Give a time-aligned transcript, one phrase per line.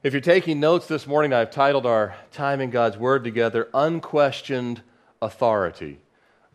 [0.00, 4.80] If you're taking notes this morning, I've titled our time in God's Word together Unquestioned
[5.20, 5.98] Authority.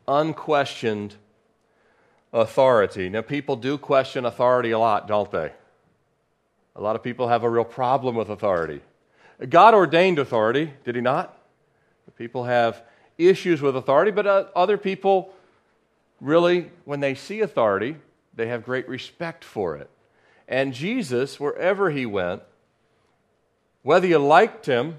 [0.07, 1.15] Unquestioned
[2.31, 3.09] Authority.
[3.09, 5.51] Now, people do question authority a lot, don't they?
[6.77, 8.79] A lot of people have a real problem with authority.
[9.49, 11.37] God ordained authority, did He not?
[12.17, 12.81] People have
[13.17, 15.33] issues with authority, but uh, other people
[16.21, 17.97] really, when they see authority,
[18.33, 19.89] they have great respect for it.
[20.47, 22.41] And Jesus, wherever He went,
[23.83, 24.95] whether you liked him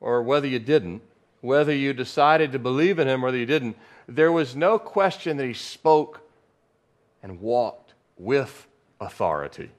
[0.00, 1.02] or whether you didn't,
[1.40, 3.76] whether you decided to believe in him or whether you didn't,
[4.08, 6.20] there was no question that he spoke
[7.22, 8.66] and walked with
[9.00, 9.70] authority.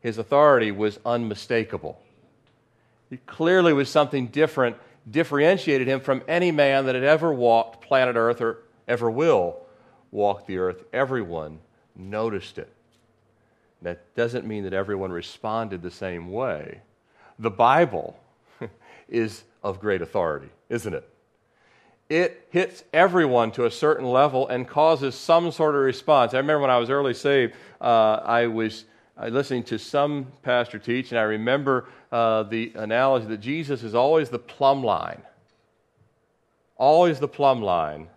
[0.00, 2.00] His authority was unmistakable.
[3.10, 4.76] He clearly was something different,
[5.10, 9.56] differentiated him from any man that had ever walked planet Earth or ever will
[10.10, 10.84] walk the earth.
[10.92, 11.60] Everyone
[11.94, 12.72] noticed it.
[13.82, 16.82] That doesn't mean that everyone responded the same way
[17.40, 18.16] the Bible
[19.08, 21.08] is of great authority, isn't it?
[22.08, 26.34] It hits everyone to a certain level and causes some sort of response.
[26.34, 28.84] I remember when I was early saved, uh, I was
[29.16, 33.94] uh, listening to some pastor teach, and I remember uh, the analogy that Jesus is
[33.94, 35.22] always the plumb line.
[36.76, 38.08] Always the plumb line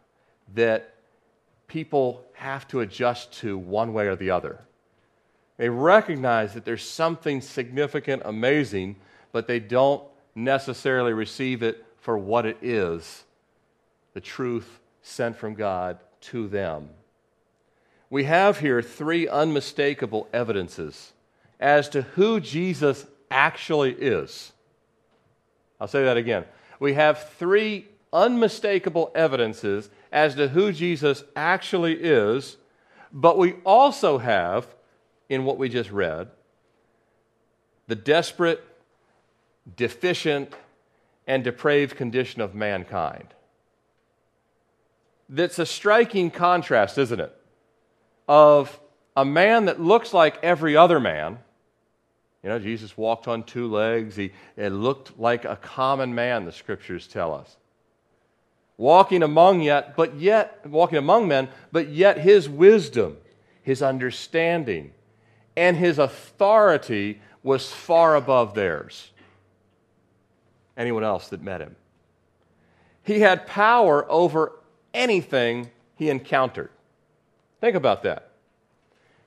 [0.55, 0.95] that
[1.67, 4.59] people have to adjust to one way or the other.
[5.57, 8.95] They recognize that there's something significant, amazing
[9.33, 10.01] but they don't
[10.35, 13.25] necessarily receive it for what it is
[14.13, 16.89] the truth sent from God to them.
[18.09, 21.13] We have here three unmistakable evidences
[21.59, 24.51] as to who Jesus actually is.
[25.81, 26.45] I'll say that again.
[26.79, 32.57] We have three unmistakable evidences as to who Jesus actually is,
[33.11, 34.67] but we also have,
[35.27, 36.29] in what we just read,
[37.87, 38.63] the desperate
[39.75, 40.53] deficient,
[41.27, 43.27] and depraved condition of mankind.
[45.29, 47.35] That's a striking contrast, isn't it?
[48.27, 48.79] Of
[49.15, 51.39] a man that looks like every other man.
[52.43, 54.15] You know, Jesus walked on two legs.
[54.15, 57.55] He it looked like a common man, the scriptures tell us.
[58.75, 63.17] Walking among yet, but yet walking among men, but yet his wisdom,
[63.61, 64.91] his understanding,
[65.55, 69.12] and his authority was far above theirs
[70.77, 71.75] anyone else that met him.
[73.03, 74.53] He had power over
[74.93, 76.69] anything he encountered.
[77.61, 78.29] Think about that.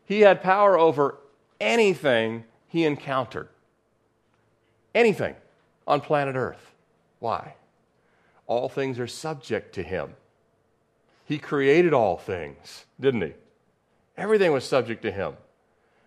[0.04, 1.18] He had power over
[1.60, 3.48] anything he encountered.
[4.94, 5.34] Anything
[5.86, 6.74] on planet Earth.
[7.18, 7.54] Why?
[8.46, 10.14] All things are subject to him.
[11.24, 13.32] He created all things, didn't he?
[14.16, 15.34] Everything was subject to him.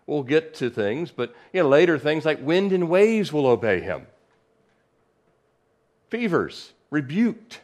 [0.08, 3.82] We'll get to things, but you know, later things like wind and waves will obey
[3.82, 4.08] him
[6.09, 7.62] fevers, rebuked.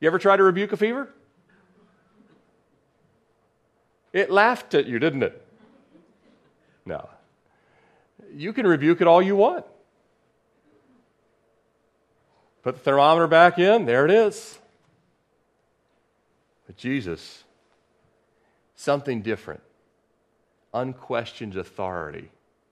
[0.00, 1.08] You ever try to rebuke a fever?
[4.12, 5.46] It laughed at you, didn't it?
[6.84, 7.08] No.
[8.34, 9.64] You can rebuke it all you want.
[12.62, 14.58] Put the thermometer back in, there it is.
[16.66, 17.44] But Jesus,
[18.76, 19.62] something different,
[20.72, 22.30] unquestioned authority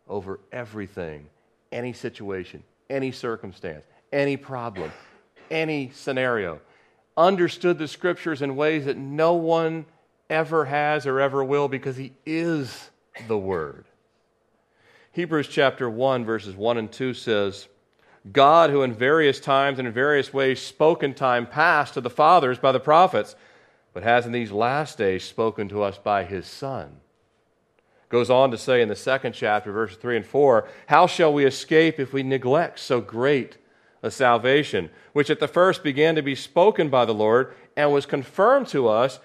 [0.08, 1.26] over everything,
[1.72, 4.92] any situation, any circumstance any problem,
[5.50, 6.60] any scenario.
[7.16, 9.86] Understood the scriptures in ways that no one
[10.28, 12.90] ever has or ever will because he is
[13.28, 13.84] the Word.
[15.12, 17.68] Hebrews chapter 1, verses 1 and 2 says,
[18.32, 22.10] God, who in various times and in various ways spoke in time past to the
[22.10, 23.34] fathers by the prophets,
[23.92, 27.00] but has in these last days spoken to us by his Son.
[28.08, 31.44] Goes on to say in the second chapter, verses 3 and 4, How shall we
[31.44, 33.56] escape if we neglect so great
[34.02, 38.06] a salvation, which at the first began to be spoken by the Lord and was
[38.06, 39.20] confirmed to us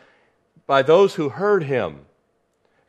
[0.68, 2.06] by those who heard him.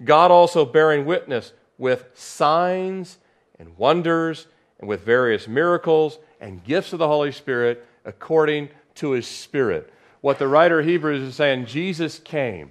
[0.02, 3.18] God also bearing witness with signs
[3.58, 4.46] and wonders
[4.78, 9.92] and with various miracles and gifts of the Holy Spirit according to his Spirit.
[10.20, 12.70] What the writer of Hebrews is saying, Jesus came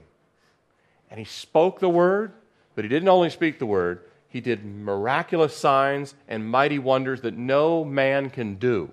[1.09, 2.33] and he spoke the word,
[2.75, 7.38] but he didn't only speak the word, he did miraculous signs and mighty wonders that
[7.38, 8.91] no man can do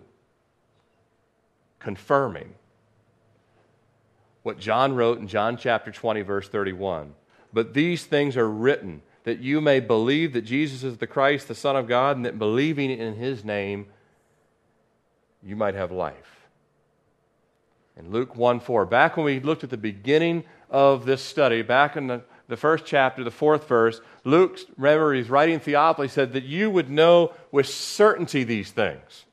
[1.82, 2.54] confirming
[4.42, 7.14] what John wrote in John chapter 20, verse 31.
[7.52, 11.54] But these things are written that you may believe that Jesus is the Christ, the
[11.54, 13.86] Son of God, and that believing in his name,
[15.42, 16.48] you might have life.
[17.96, 21.96] In Luke 1 4, back when we looked at the beginning of this study, back
[21.96, 26.44] in the, the first chapter, the fourth verse, Luke, remember, he's writing Theophilus, said that
[26.44, 29.26] you would know with certainty these things.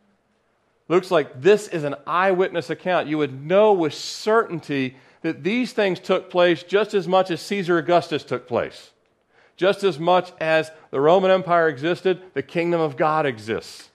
[0.89, 3.07] Luke's like, this is an eyewitness account.
[3.07, 7.77] You would know with certainty that these things took place just as much as Caesar
[7.77, 8.89] Augustus took place.
[9.56, 13.89] Just as much as the Roman Empire existed, the kingdom of God exists.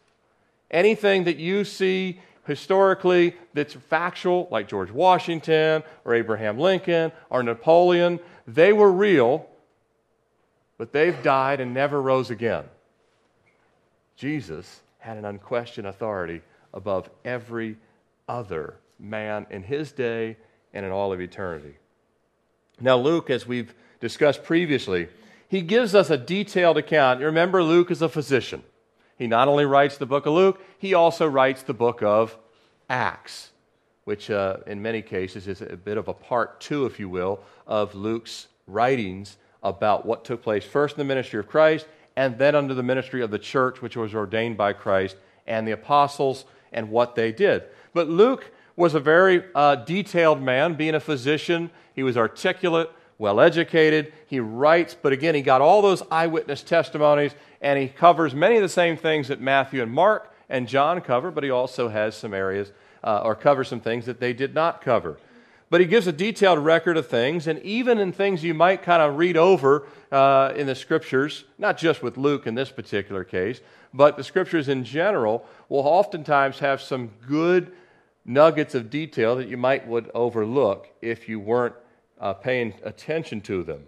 [0.70, 8.20] Anything that you see historically that's factual, like George Washington or Abraham Lincoln or Napoleon,
[8.46, 9.46] they were real,
[10.78, 12.64] but they've died and never rose again.
[14.16, 16.42] Jesus had an unquestioned authority
[16.74, 17.76] above every
[18.28, 20.36] other man in his day
[20.74, 21.76] and in all of eternity.
[22.80, 25.08] Now, Luke, as we've discussed previously,
[25.48, 27.20] he gives us a detailed account.
[27.20, 28.62] Remember, Luke is a physician.
[29.16, 32.36] He not only writes the book of Luke, he also writes the book of
[32.90, 33.52] Acts,
[34.04, 37.40] which uh, in many cases is a bit of a part two, if you will,
[37.66, 41.86] of Luke's writings about what took place first in the ministry of Christ
[42.16, 45.16] and then under the ministry of the church, which was ordained by Christ
[45.46, 46.44] and the apostles
[46.74, 47.62] and what they did.
[47.94, 51.70] But Luke was a very uh, detailed man, being a physician.
[51.94, 54.12] He was articulate, well educated.
[54.26, 57.32] He writes, but again, he got all those eyewitness testimonies,
[57.62, 61.30] and he covers many of the same things that Matthew and Mark and John cover,
[61.30, 62.72] but he also has some areas
[63.02, 65.18] uh, or covers some things that they did not cover.
[65.70, 69.02] But he gives a detailed record of things, and even in things you might kind
[69.02, 73.60] of read over uh, in the scriptures, not just with Luke in this particular case,
[73.94, 77.72] but the scriptures in general will oftentimes have some good
[78.24, 81.76] nuggets of detail that you might would overlook if you weren't
[82.20, 83.84] uh, paying attention to them.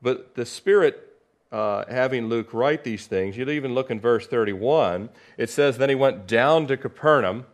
[0.00, 1.08] But the Spirit
[1.50, 5.08] uh, having Luke write these things, you'd even look in verse 31.
[5.36, 7.44] It says, Then he went down to Capernaum.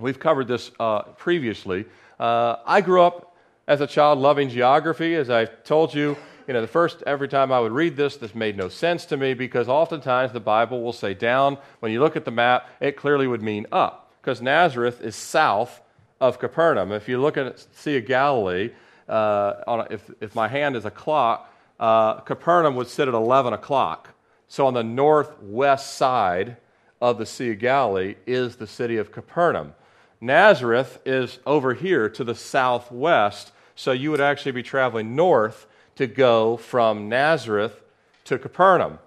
[0.00, 1.84] We've covered this uh, previously.
[2.18, 3.36] Uh, I grew up
[3.68, 5.14] as a child loving geography.
[5.14, 8.34] As I told you, you know, the first, every time I would read this, this
[8.34, 11.58] made no sense to me because oftentimes the Bible will say down.
[11.80, 15.80] When you look at the map, it clearly would mean up because Nazareth is south
[16.20, 16.92] of Capernaum.
[16.92, 18.70] If you look at Sea of Galilee,
[19.08, 21.50] uh, a, if, if my hand is a clock,
[21.80, 24.10] uh, Capernaum would sit at 11 o'clock.
[24.48, 26.56] So on the northwest side
[27.00, 29.74] of the Sea of Galilee is the city of Capernaum.
[30.20, 36.06] Nazareth is over here to the southwest, so you would actually be traveling north to
[36.06, 37.80] go from Nazareth
[38.24, 38.98] to Capernaum.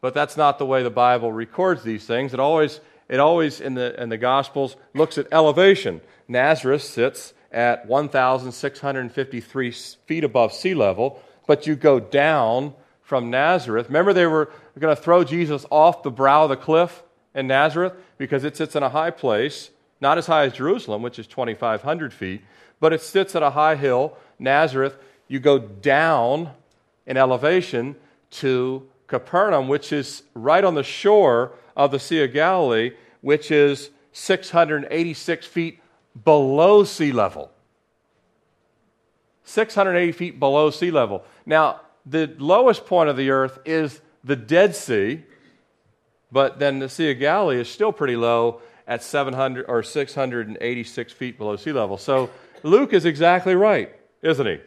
[0.00, 2.34] But that's not the way the Bible records these things.
[2.34, 6.00] It always, it always in, the, in the Gospels looks at elevation.
[6.28, 13.88] Nazareth sits at 1,653 feet above sea level, but you go down from Nazareth.
[13.88, 17.02] Remember, they were going to throw Jesus off the brow of the cliff
[17.34, 19.70] in Nazareth because it sits in a high place,
[20.00, 22.42] not as high as Jerusalem, which is 2,500 feet,
[22.80, 24.96] but it sits at a high hill, Nazareth
[25.28, 26.50] you go down
[27.06, 27.96] in elevation
[28.30, 33.90] to Capernaum, which is right on the shore of the Sea of Galilee, which is
[34.12, 35.80] 686 feet
[36.24, 37.50] below sea level.
[39.44, 41.24] 680 feet below sea level.
[41.44, 45.24] Now, the lowest point of the earth is the Dead Sea,
[46.30, 51.38] but then the Sea of Galilee is still pretty low at 700 or 686 feet
[51.38, 51.96] below sea level.
[51.98, 52.30] So
[52.62, 54.60] Luke is exactly right, isn't he?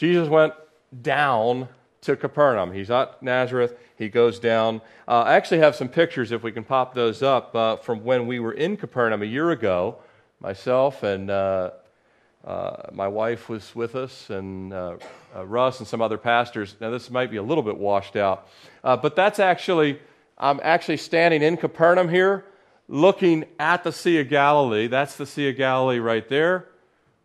[0.00, 0.54] Jesus went
[1.02, 1.68] down
[2.00, 2.72] to Capernaum.
[2.72, 3.78] He's at Nazareth.
[3.98, 4.80] He goes down.
[5.06, 8.26] Uh, I actually have some pictures, if we can pop those up, uh, from when
[8.26, 9.98] we were in Capernaum a year ago.
[10.40, 11.72] Myself and uh,
[12.46, 14.96] uh my wife was with us, and uh,
[15.36, 16.76] uh, Russ and some other pastors.
[16.80, 18.48] Now, this might be a little bit washed out,
[18.82, 20.00] but that's actually,
[20.38, 22.46] I'm actually standing in Capernaum here,
[22.88, 24.86] looking at the Sea of Galilee.
[24.86, 26.70] That's the Sea of Galilee right there.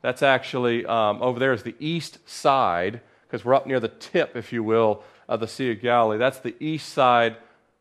[0.05, 4.35] That's actually um, over there is the east side, because we're up near the tip,
[4.35, 6.19] if you will, of the Sea of Galilee.
[6.19, 7.38] That's the east side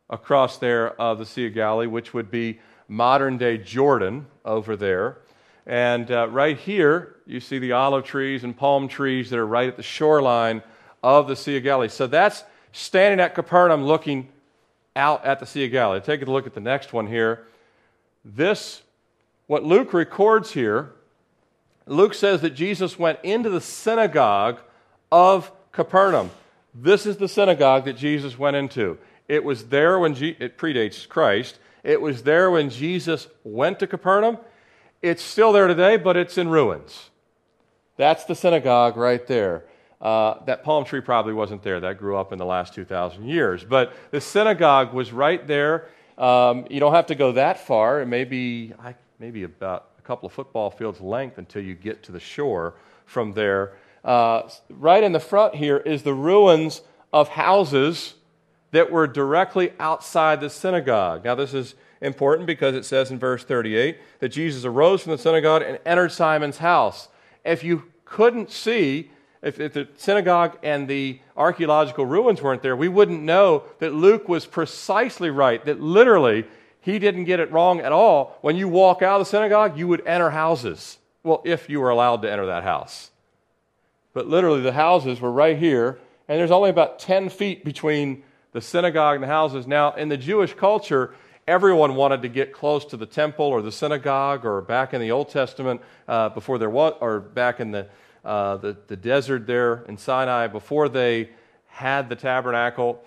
[0.09, 5.19] across there of the Sea of Galilee, which would be modern day Jordan over there.
[5.67, 9.69] And uh, right here, you see the olive trees and palm trees that are right
[9.69, 10.63] at the shoreline
[11.03, 11.89] of the Sea of Galilee.
[11.89, 14.29] So that's standing at Capernaum looking
[14.95, 15.99] out at the Sea of Galilee.
[15.99, 17.45] Take a look at the next one here.
[18.23, 18.81] This,
[19.45, 20.94] what Luke records here,
[21.87, 24.59] Luke says that Jesus went into the synagogue
[25.11, 26.31] of Capernaum.
[26.73, 28.97] This is the synagogue that Jesus went into.
[29.27, 31.59] It was there when Je- it predates Christ.
[31.83, 34.39] It was there when Jesus went to Capernaum.
[35.01, 37.11] It's still there today, but it's in ruins.
[37.97, 39.65] That's the synagogue right there.
[40.01, 41.79] Uh, that palm tree probably wasn't there.
[41.79, 43.63] That grew up in the last 2,000 years.
[43.63, 45.87] But the synagogue was right there.
[46.17, 48.01] Um, you don't have to go that far.
[48.01, 48.73] It may be,
[49.19, 53.73] maybe about couple of football fields length until you get to the shore from there.
[54.03, 56.81] Uh, right in the front here is the ruins
[57.11, 58.13] of houses
[58.71, 61.25] that were directly outside the synagogue.
[61.25, 65.17] Now, this is important because it says in verse 38 that Jesus arose from the
[65.17, 67.07] synagogue and entered Simon's house.
[67.43, 72.87] If you couldn't see, if, if, the synagogue and the archaeological ruins weren't there, we
[72.87, 76.45] wouldn't know that Luke was precisely right, that literally
[76.85, 78.37] he didn't get it wrong at all.
[78.41, 80.99] When you walk out of the synagogue, you would enter houses.
[81.23, 83.09] Well, if you were allowed to enter that house.
[84.13, 88.61] But literally, the houses were right here, and there's only about 10 feet between the
[88.61, 89.65] synagogue and the houses.
[89.65, 91.15] Now, in the Jewish culture,
[91.47, 95.09] everyone wanted to get close to the temple or the synagogue or back in the
[95.09, 97.87] Old Testament uh, before there was, or back in the,
[98.23, 101.31] uh, the, the desert there in Sinai before they
[101.65, 103.03] had the tabernacle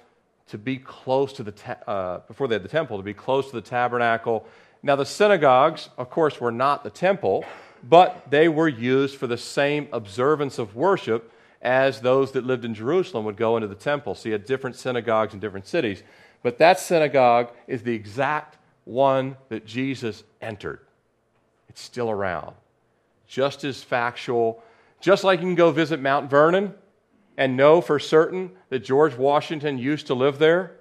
[0.49, 3.51] to be close to the, ta- uh, before they had the temple, to be close
[3.51, 4.47] to the tabernacle.
[4.83, 7.45] Now, the synagogues, of course, were not the temple,
[7.83, 12.75] but they were used for the same observance of worship as those that lived in
[12.75, 14.15] Jerusalem would go into the temple.
[14.15, 16.03] So you had different synagogues in different cities.
[16.43, 20.81] But that synagogue is the exact one that Jesus entered.
[21.69, 22.55] It's still around.
[23.27, 24.63] Just as factual,
[25.01, 26.75] just like you can go visit Mount Vernon
[27.39, 30.73] and know for certain that George Washington used to live there,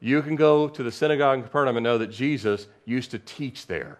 [0.00, 3.66] you can go to the synagogue in Capernaum and know that Jesus used to teach
[3.66, 3.98] there.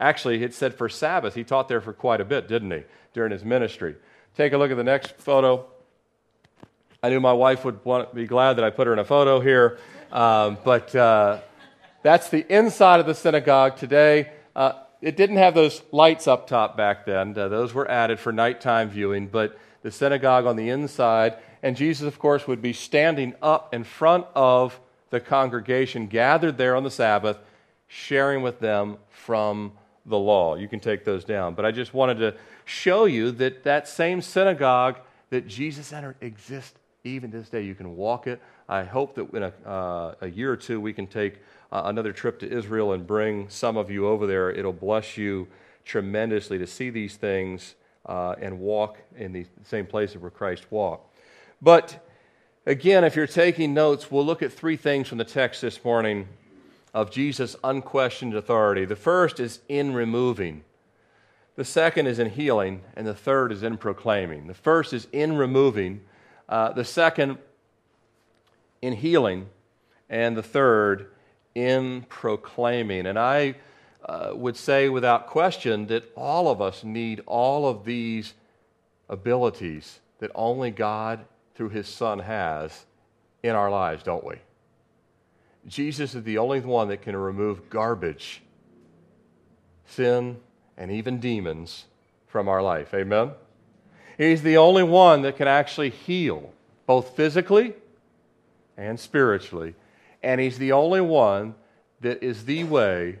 [0.00, 2.82] Actually, it said for Sabbath, he taught there for quite a bit, didn't he,
[3.14, 3.94] during his ministry.
[4.36, 5.64] Take a look at the next photo.
[7.00, 9.38] I knew my wife would want, be glad that I put her in a photo
[9.38, 9.78] here.
[10.10, 11.38] Um, but uh,
[12.02, 14.32] that's the inside of the synagogue today.
[14.56, 18.32] Uh, it didn't have those lights up top back then, uh, those were added for
[18.32, 19.28] nighttime viewing.
[19.28, 23.84] But the synagogue on the inside, and Jesus, of course, would be standing up in
[23.84, 27.38] front of the congregation gathered there on the Sabbath,
[27.86, 29.72] sharing with them from
[30.06, 30.56] the law.
[30.56, 31.54] You can take those down.
[31.54, 32.34] But I just wanted to
[32.64, 34.98] show you that that same synagogue
[35.30, 37.62] that Jesus entered exists even this day.
[37.62, 38.40] You can walk it.
[38.68, 42.12] I hope that in a, uh, a year or two we can take uh, another
[42.12, 44.50] trip to Israel and bring some of you over there.
[44.50, 45.48] It'll bless you
[45.84, 47.74] tremendously to see these things
[48.06, 51.14] uh, and walk in the same places where Christ walked.
[51.60, 52.04] But
[52.66, 56.28] again, if you're taking notes, we'll look at three things from the text this morning
[56.94, 58.84] of Jesus' unquestioned authority.
[58.84, 60.64] The first is in removing.
[61.56, 64.46] The second is in healing, and the third is in proclaiming.
[64.46, 66.00] The first is in removing,
[66.48, 67.38] uh, the second
[68.80, 69.48] in healing,
[70.08, 71.10] and the third
[71.54, 73.06] in proclaiming.
[73.06, 73.56] And I
[74.04, 78.34] uh, would say without question that all of us need all of these
[79.08, 82.84] abilities that only God through his Son has
[83.42, 84.36] in our lives, don't we?
[85.66, 88.42] Jesus is the only one that can remove garbage,
[89.86, 90.38] sin,
[90.76, 91.84] and even demons
[92.26, 92.92] from our life.
[92.94, 93.32] Amen?
[94.18, 96.52] He's the only one that can actually heal,
[96.86, 97.74] both physically
[98.76, 99.74] and spiritually.
[100.22, 101.54] And He's the only one
[102.00, 103.18] that is the way,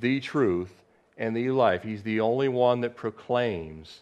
[0.00, 0.72] the truth,
[1.16, 1.82] and the life.
[1.82, 4.00] He's the only one that proclaims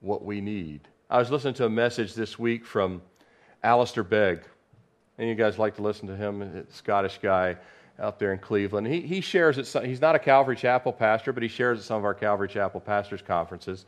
[0.00, 0.80] what we need.
[1.08, 3.02] I was listening to a message this week from
[3.62, 4.42] Alistair Begg.
[5.18, 7.56] And you guys like to listen to him, Scottish guy
[7.98, 8.86] out there in Cleveland.
[8.86, 12.04] He, he shares he's not a Calvary Chapel pastor, but he shares at some of
[12.04, 13.84] our Calvary Chapel pastors' conferences.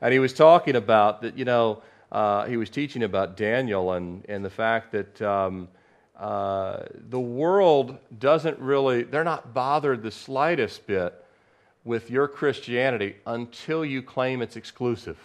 [0.00, 4.24] And he was talking about that, you know, uh, he was teaching about Daniel and,
[4.28, 5.68] and the fact that um,
[6.22, 11.12] uh, the world doesn't really, they're not bothered the slightest bit
[11.82, 15.18] with your Christianity until you claim it's exclusive.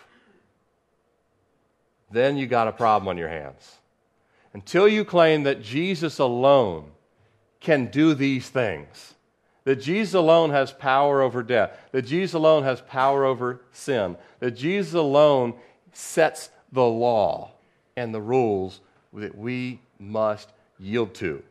[2.10, 3.76] Then you got a problem on your hands.
[4.56, 6.86] Until you claim that Jesus alone
[7.60, 9.14] can do these things,
[9.66, 14.56] that Jesus alone has power over death, that Jesus alone has power over sin, that
[14.56, 15.54] Jesus alone
[15.94, 17.52] sets the law
[17.96, 18.82] and the rules
[19.14, 20.50] that we must
[20.80, 21.44] yield to.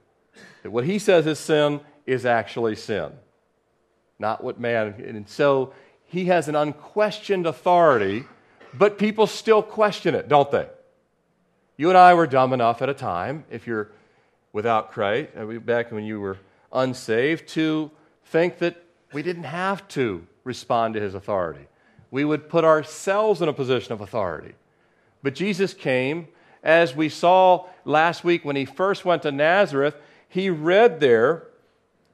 [0.62, 3.12] That what he says is sin is actually sin,
[4.18, 4.94] not what man.
[5.06, 5.72] And so
[6.04, 8.24] he has an unquestioned authority,
[8.74, 10.68] but people still question it, don't they?
[11.76, 13.90] You and I were dumb enough at a time, if you're
[14.52, 16.38] without Christ, uh, back when you were
[16.72, 17.90] unsaved, to
[18.24, 21.66] think that we didn't have to respond to his authority.
[22.10, 24.54] We would put ourselves in a position of authority.
[25.22, 26.28] But Jesus came,
[26.66, 29.94] as we saw last week when he first went to Nazareth,
[30.28, 31.46] he read there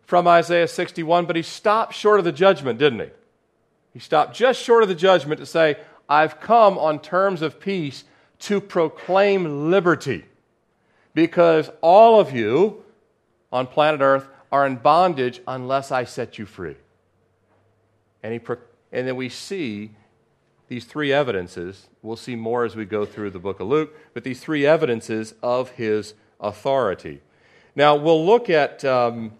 [0.03, 3.09] from Isaiah 61, but he stopped short of the judgment, didn't he?
[3.95, 8.05] He stopped just short of the judgment to say, I've come on terms of peace
[8.41, 10.27] to proclaim liberty
[11.15, 12.85] because all of you
[13.51, 16.77] on planet Earth are in bondage unless I set you free.
[18.23, 18.41] And, he,
[18.93, 19.93] and then we see
[20.73, 21.91] these three evidences.
[22.01, 25.35] We'll see more as we go through the book of Luke, but these three evidences
[25.43, 27.21] of his authority.
[27.77, 29.33] Now, we'll look at um,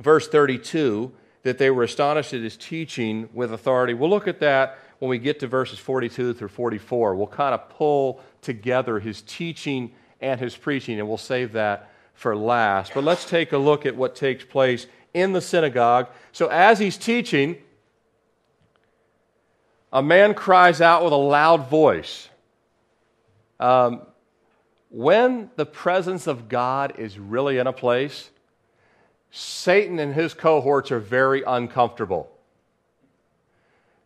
[0.00, 1.12] verse 32
[1.44, 3.94] that they were astonished at his teaching with authority.
[3.94, 7.14] We'll look at that when we get to verses 42 through 44.
[7.14, 12.34] We'll kind of pull together his teaching and his preaching, and we'll save that for
[12.36, 12.94] last.
[12.94, 16.08] But let's take a look at what takes place in the synagogue.
[16.32, 17.58] So, as he's teaching,
[19.92, 22.28] a man cries out with a loud voice.
[23.58, 24.02] Um,
[24.90, 28.30] when the presence of God is really in a place,
[29.30, 32.30] Satan and his cohorts are very uncomfortable.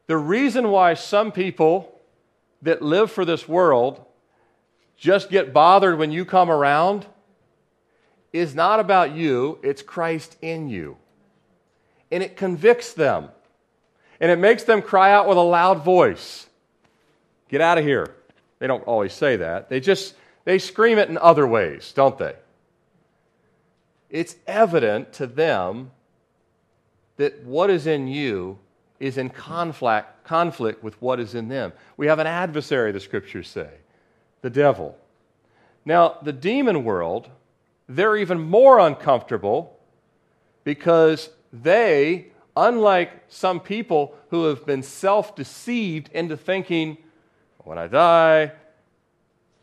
[0.06, 2.00] The reason why some people
[2.62, 4.04] that live for this world
[4.96, 7.06] just get bothered when you come around
[8.32, 10.96] is not about you, it's Christ in you.
[12.10, 13.28] And it convicts them.
[14.22, 16.46] And it makes them cry out with a loud voice.
[17.48, 18.14] Get out of here.
[18.58, 19.68] They don't always say that.
[19.68, 20.14] They just
[20.44, 22.34] they scream it in other ways, don't they?
[24.08, 25.90] It's evident to them
[27.16, 28.58] that what is in you
[29.00, 31.72] is in conflict, conflict with what is in them.
[31.96, 33.70] We have an adversary, the scriptures say,
[34.42, 34.96] the devil.
[35.84, 37.28] Now, the demon world,
[37.88, 39.78] they're even more uncomfortable
[40.62, 46.98] because they, unlike some people who have been self deceived into thinking,
[47.58, 48.52] when I die,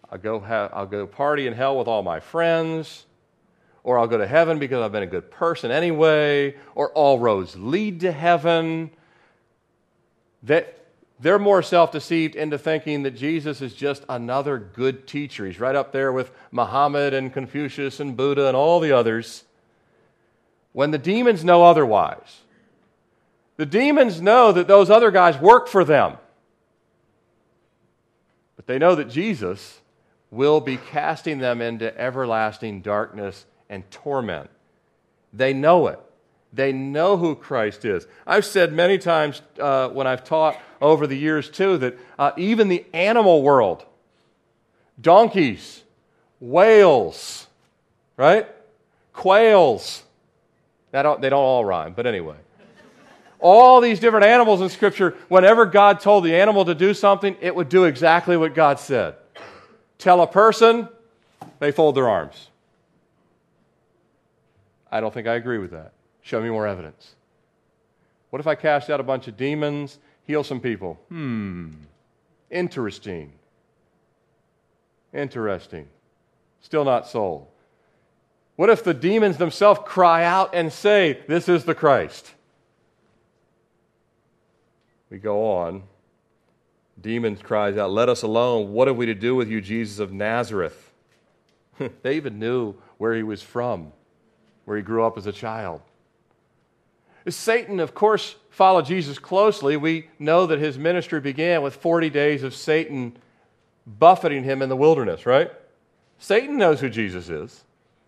[0.10, 3.06] I'll go, have, I'll go party in hell with all my friends,
[3.84, 7.56] or I'll go to heaven because I've been a good person anyway, or all roads
[7.56, 8.92] lead to heaven.
[10.44, 10.80] That
[11.20, 15.46] they're more self deceived into thinking that Jesus is just another good teacher.
[15.46, 19.44] He's right up there with Muhammad and Confucius and Buddha and all the others.
[20.72, 22.42] When the demons know otherwise,
[23.60, 26.16] the demons know that those other guys work for them.
[28.56, 29.82] But they know that Jesus
[30.32, 34.50] will be casting them into everlasting darkness and torment.
[35.34, 36.00] They know it.
[36.54, 38.08] They know who Christ is.
[38.26, 42.70] I've said many times uh, when I've taught over the years, too, that uh, even
[42.70, 43.84] the animal world,
[45.02, 45.84] donkeys,
[46.40, 47.46] whales,
[48.16, 48.48] right?
[49.12, 50.04] Quails,
[50.94, 52.38] don't, they don't all rhyme, but anyway.
[53.40, 57.56] All these different animals in Scripture, whenever God told the animal to do something, it
[57.56, 59.16] would do exactly what God said.
[59.98, 60.90] Tell a person,
[61.60, 62.50] they fold their arms.
[64.92, 65.94] I don't think I agree with that.
[66.22, 67.16] Show me more evidence.
[68.30, 71.00] What if I cast out a bunch of demons, heal some people?
[71.10, 71.72] Hmm.
[72.52, 73.32] Interesting.
[75.14, 75.88] Interesting.
[76.62, 77.48] Still not sold.
[78.56, 82.34] What if the demons themselves cry out and say, This is the Christ?
[85.10, 85.84] We go on
[87.02, 88.74] demons cries out, Let us alone.
[88.74, 90.92] What have we to do with you, Jesus of Nazareth?
[92.02, 93.92] they even knew where he was from,
[94.66, 95.82] where he grew up as a child.
[97.28, 99.78] Satan, of course, followed Jesus closely.
[99.78, 103.18] We know that his ministry began with 40 days of Satan
[103.86, 105.52] buffeting him in the wilderness, right?
[106.18, 107.64] Satan knows who Jesus is.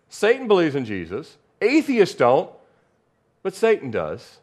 [0.08, 1.36] Satan believes in Jesus.
[1.60, 2.50] Atheists don't,
[3.42, 4.38] but Satan does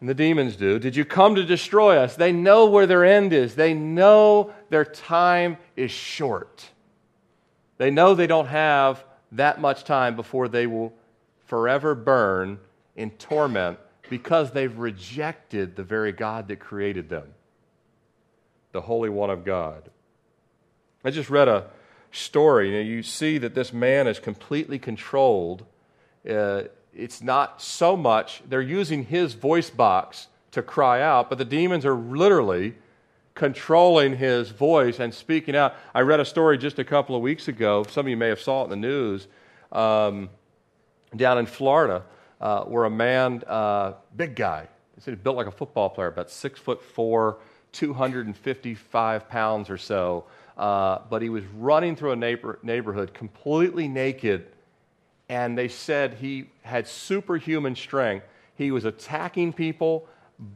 [0.00, 0.78] and the demons do.
[0.78, 2.16] Did you come to destroy us?
[2.16, 6.70] They know where their end is, they know their time is short.
[7.78, 10.92] They know they don't have that much time before they will
[11.46, 12.58] forever burn
[12.94, 13.78] in torment
[14.10, 17.28] because they've rejected the very God that created them,
[18.72, 19.88] the Holy One of God.
[21.04, 21.68] I just read a
[22.12, 22.68] story.
[22.68, 25.64] You, know, you see that this man is completely controlled.
[26.28, 31.44] Uh, it's not so much, they're using his voice box to cry out, but the
[31.44, 32.74] demons are literally
[33.34, 35.74] controlling his voice and speaking out.
[35.94, 37.84] I read a story just a couple of weeks ago.
[37.88, 39.28] Some of you may have saw it in the news
[39.72, 40.28] um,
[41.14, 42.02] down in Florida,
[42.40, 46.08] uh, where a man, uh, big guy, he said he built like a football player,
[46.08, 47.38] about six foot four,
[47.72, 50.24] 255 pounds or so,
[50.58, 54.46] uh, but he was running through a neighbor- neighborhood completely naked
[55.30, 58.26] and they said he had superhuman strength.
[58.56, 60.08] He was attacking people,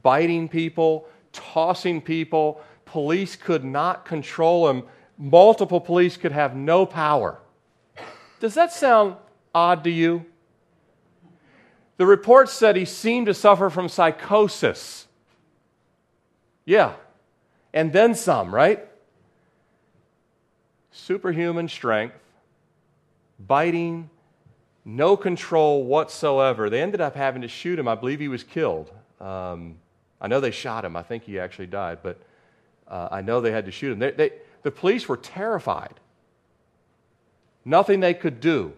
[0.02, 2.60] biting people, tossing people.
[2.84, 4.82] Police could not control him.
[5.16, 7.38] Multiple police could have no power.
[8.40, 9.14] Does that sound
[9.54, 10.26] odd to you?
[11.96, 15.06] The report said he seemed to suffer from psychosis.
[16.64, 16.94] Yeah.
[17.72, 18.84] And then some, right?
[20.90, 22.16] Superhuman strength,
[23.38, 24.10] biting,
[24.84, 26.68] no control whatsoever.
[26.68, 27.88] They ended up having to shoot him.
[27.88, 28.90] I believe he was killed.
[29.20, 29.76] Um,
[30.20, 30.96] I know they shot him.
[30.96, 32.18] I think he actually died, but
[32.88, 33.98] uh, I know they had to shoot him.
[33.98, 34.30] They, they,
[34.62, 35.94] the police were terrified.
[37.64, 38.72] Nothing they could do.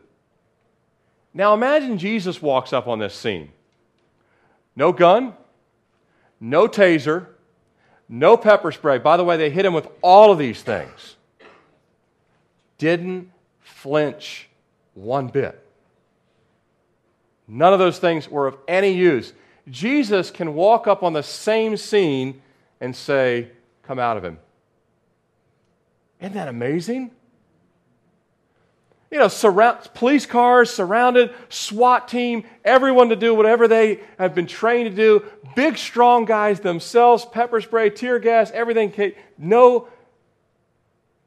[1.34, 3.50] Now imagine Jesus walks up on this scene.
[4.76, 5.34] No gun,
[6.40, 7.26] no taser,
[8.08, 8.98] no pepper spray.
[8.98, 11.16] By the way, they hit him with all of these things.
[12.78, 14.48] Didn't flinch
[14.94, 15.65] one bit.
[17.48, 19.32] None of those things were of any use.
[19.68, 22.42] Jesus can walk up on the same scene
[22.80, 23.50] and say,
[23.82, 24.38] Come out of him.
[26.20, 27.12] Isn't that amazing?
[29.10, 34.48] You know, surround, police cars surrounded, SWAT team, everyone to do whatever they have been
[34.48, 35.24] trained to do.
[35.54, 38.92] Big, strong guys themselves, pepper spray, tear gas, everything.
[39.38, 39.88] No,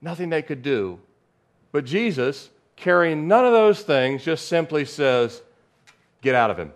[0.01, 0.99] nothing they could do.
[1.71, 5.41] But Jesus, carrying none of those things, just simply says,
[6.21, 6.73] Get out of him.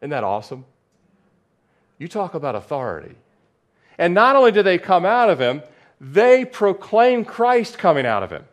[0.00, 0.64] Isn't that awesome?
[1.98, 3.16] You talk about authority.
[3.98, 5.62] And not only do they come out of him,
[6.00, 8.44] they proclaim Christ coming out of him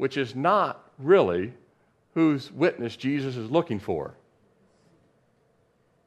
[0.00, 1.52] which is not really
[2.14, 4.14] whose witness Jesus is looking for.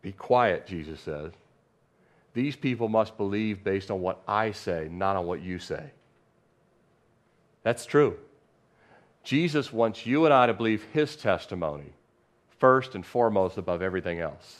[0.02, 1.32] Be quiet, Jesus says.
[2.34, 5.92] These people must believe based on what I say, not on what you say.
[7.62, 8.18] That's true.
[9.24, 11.94] Jesus wants you and I to believe his testimony
[12.60, 14.60] first and foremost above everything else.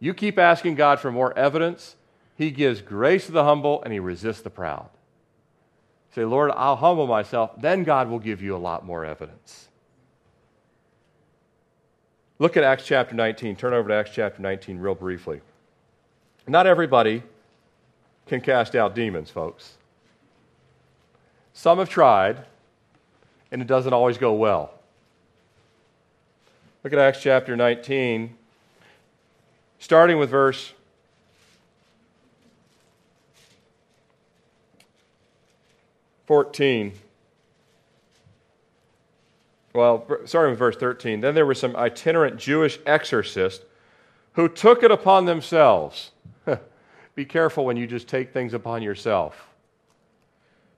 [0.00, 1.96] You keep asking God for more evidence,
[2.36, 4.88] he gives grace to the humble and he resists the proud.
[6.14, 7.50] Say, Lord, I'll humble myself.
[7.60, 9.68] Then God will give you a lot more evidence.
[12.38, 13.56] Look at Acts chapter 19.
[13.56, 15.40] Turn over to Acts chapter 19 real briefly.
[16.46, 17.22] Not everybody
[18.26, 19.76] can cast out demons, folks.
[21.52, 22.44] Some have tried,
[23.54, 24.72] and it doesn't always go well.
[26.82, 28.34] Look at Acts chapter 19,
[29.78, 30.72] starting with verse
[36.26, 36.94] 14.
[39.72, 40.04] Well,
[40.50, 41.20] with verse 13.
[41.20, 43.64] Then there were some itinerant Jewish exorcists
[44.32, 46.10] who took it upon themselves.
[47.14, 49.53] Be careful when you just take things upon yourself.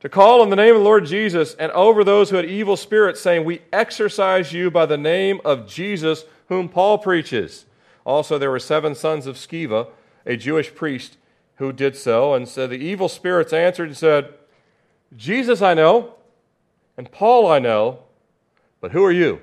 [0.01, 2.77] To call on the name of the Lord Jesus and over those who had evil
[2.77, 7.65] spirits, saying, We exorcise you by the name of Jesus, whom Paul preaches.
[8.05, 9.89] Also, there were seven sons of Sceva,
[10.27, 11.17] a Jewish priest,
[11.57, 12.35] who did so.
[12.35, 14.35] And so the evil spirits answered and said,
[15.17, 16.15] Jesus I know,
[16.97, 18.01] and Paul I know,
[18.81, 19.41] but who are you?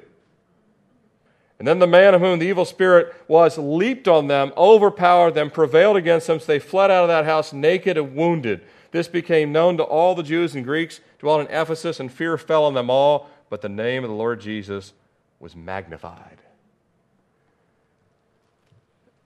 [1.60, 5.50] And then the man of whom the evil spirit was leaped on them, overpowered them,
[5.50, 8.62] prevailed against them, so they fled out of that house naked and wounded.
[8.94, 12.64] This became known to all the Jews and Greeks dwelt in Ephesus, and fear fell
[12.64, 14.94] on them all, but the name of the Lord Jesus
[15.40, 16.38] was magnified.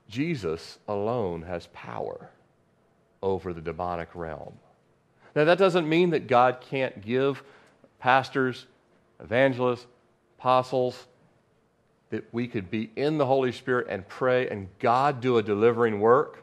[0.08, 2.30] Jesus alone has power
[3.22, 4.54] over the demonic realm.
[5.36, 7.42] Now, that doesn't mean that God can't give
[7.98, 8.64] pastors,
[9.20, 9.86] evangelists,
[10.38, 11.06] apostles,
[12.08, 16.00] that we could be in the Holy Spirit and pray and God do a delivering
[16.00, 16.42] work.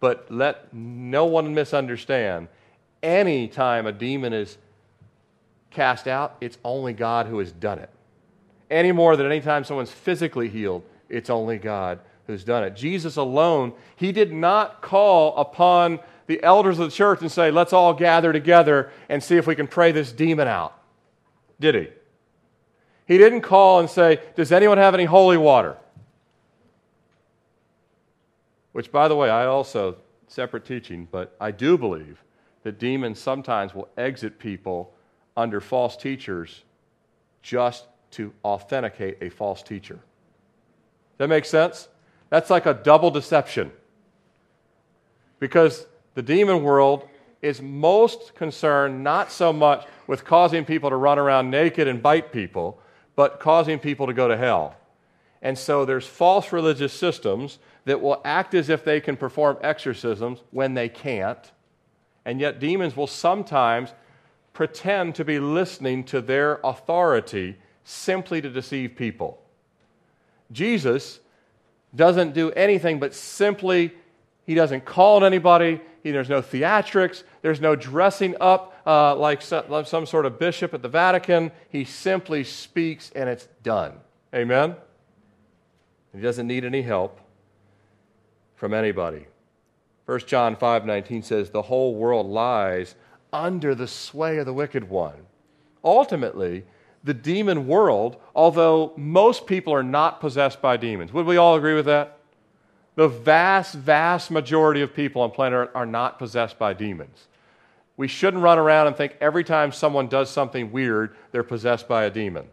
[0.00, 2.48] But let no one misunderstand.
[3.02, 4.58] Any time a demon is
[5.70, 7.90] cast out, it's only God who has done it.
[8.70, 12.74] Any more than any time someone's physically healed, it's only God who's done it.
[12.74, 17.72] Jesus alone, he did not call upon the elders of the church and say, let's
[17.72, 20.76] all gather together and see if we can pray this demon out.
[21.60, 21.88] Did he?
[23.06, 25.76] He didn't call and say, Does anyone have any holy water?
[28.76, 29.96] Which, by the way, I also,
[30.28, 32.22] separate teaching, but I do believe
[32.62, 34.92] that demons sometimes will exit people
[35.34, 36.62] under false teachers
[37.40, 39.98] just to authenticate a false teacher.
[41.16, 41.88] That makes sense?
[42.28, 43.72] That's like a double deception.
[45.40, 47.08] Because the demon world
[47.40, 52.30] is most concerned not so much with causing people to run around naked and bite
[52.30, 52.78] people,
[53.14, 54.76] but causing people to go to hell.
[55.42, 60.42] And so there's false religious systems that will act as if they can perform exorcisms
[60.50, 61.52] when they can't.
[62.24, 63.92] And yet demons will sometimes
[64.52, 69.40] pretend to be listening to their authority simply to deceive people.
[70.50, 71.20] Jesus
[71.94, 73.92] doesn't do anything but simply,
[74.44, 75.80] he doesn't call on anybody,
[76.12, 77.22] there's no theatrics.
[77.42, 81.50] There's no dressing up uh, like some, some sort of bishop at the Vatican.
[81.68, 83.94] He simply speaks and it's done.
[84.34, 84.76] Amen?
[86.16, 87.20] He doesn't need any help
[88.54, 89.26] from anybody.
[90.06, 92.94] 1 John 5:19 says the whole world lies
[93.34, 95.26] under the sway of the wicked one.
[95.84, 96.64] Ultimately,
[97.04, 101.12] the demon world, although most people are not possessed by demons.
[101.12, 102.18] Would we all agree with that?
[102.94, 107.28] The vast, vast majority of people on planet Earth are not possessed by demons.
[107.98, 112.04] We shouldn't run around and think every time someone does something weird, they're possessed by
[112.04, 112.48] a demon.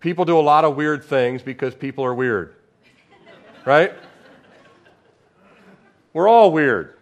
[0.00, 2.54] People do a lot of weird things because people are weird.
[3.64, 3.92] Right?
[6.12, 6.96] We're all weird.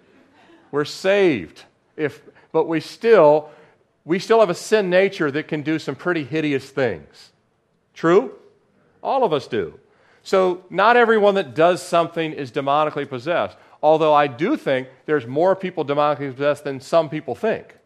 [0.71, 1.65] We're saved.
[1.97, 2.21] If,
[2.53, 3.51] but we still,
[4.05, 7.31] we still have a sin nature that can do some pretty hideous things.
[7.95, 8.35] True?
[9.03, 9.79] All of us do.
[10.23, 13.57] So, not everyone that does something is demonically possessed.
[13.83, 17.78] Although I do think there's more people demonically possessed than some people think.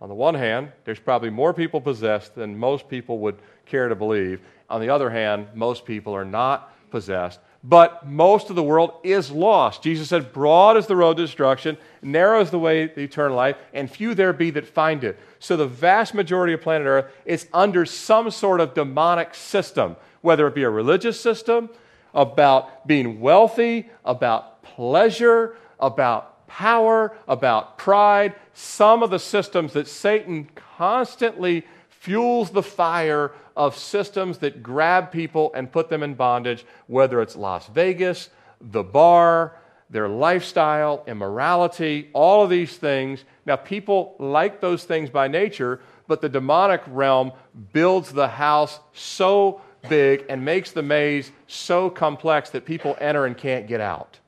[0.00, 3.94] On the one hand, there's probably more people possessed than most people would care to
[3.94, 4.40] believe.
[4.68, 7.40] On the other hand, most people are not possessed.
[7.62, 9.82] But most of the world is lost.
[9.82, 13.56] Jesus said, Broad is the road to destruction, narrow is the way to eternal life,
[13.74, 15.18] and few there be that find it.
[15.40, 20.46] So the vast majority of planet Earth is under some sort of demonic system, whether
[20.46, 21.68] it be a religious system,
[22.14, 30.50] about being wealthy, about pleasure, about power, about pride, some of the systems that Satan
[30.76, 37.22] constantly fuels the fire of systems that grab people and put them in bondage, whether
[37.22, 39.56] it's Las Vegas, the bar,
[39.90, 43.24] their lifestyle, immorality, all of these things.
[43.46, 47.32] Now, people like those things by nature, but the demonic realm
[47.72, 53.36] builds the house so big and makes the maze so complex that people enter and
[53.36, 54.19] can't get out.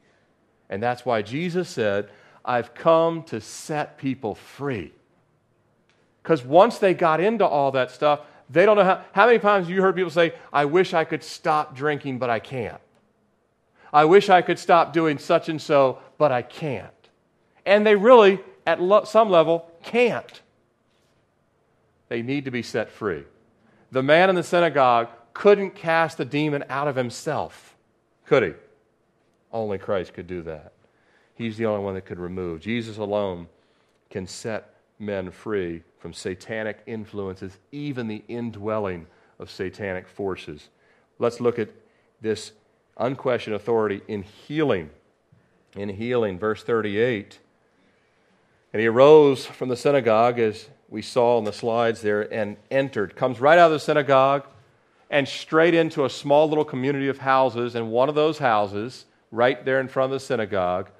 [0.73, 2.09] And that's why Jesus said,
[2.47, 4.91] I've come to set people free.
[6.23, 9.05] Because once they got into all that stuff, they don't know how.
[9.13, 12.39] How many times you heard people say, I wish I could stop drinking, but I
[12.39, 12.81] can't?
[13.93, 16.91] I wish I could stop doing such and so, but I can't.
[17.67, 20.41] And they really, at lo- some level, can't.
[22.09, 23.25] They need to be set free.
[23.91, 27.77] The man in the synagogue couldn't cast the demon out of himself,
[28.25, 28.53] could he?
[29.53, 30.73] Only Christ could do that.
[31.35, 32.61] He's the only one that could remove.
[32.61, 33.49] Jesus alone
[34.11, 39.07] can set men free from satanic influences, even the indwelling
[39.39, 40.69] of satanic forces.
[41.19, 41.69] Let's look at
[42.21, 42.53] this
[42.97, 44.91] unquestioned authority in healing.
[45.77, 47.39] In healing, verse 38.
[48.73, 53.17] And he arose from the synagogue, as we saw in the slides there, and entered.
[53.17, 54.47] Comes right out of the synagogue
[55.11, 57.75] and straight into a small little community of houses.
[57.75, 60.91] And one of those houses, right there in front of the synagogue,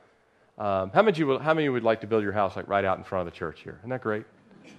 [0.59, 2.99] um, how, many you, how many would like to build your house like right out
[2.99, 3.77] in front of the church here?
[3.81, 4.25] Isn't that great?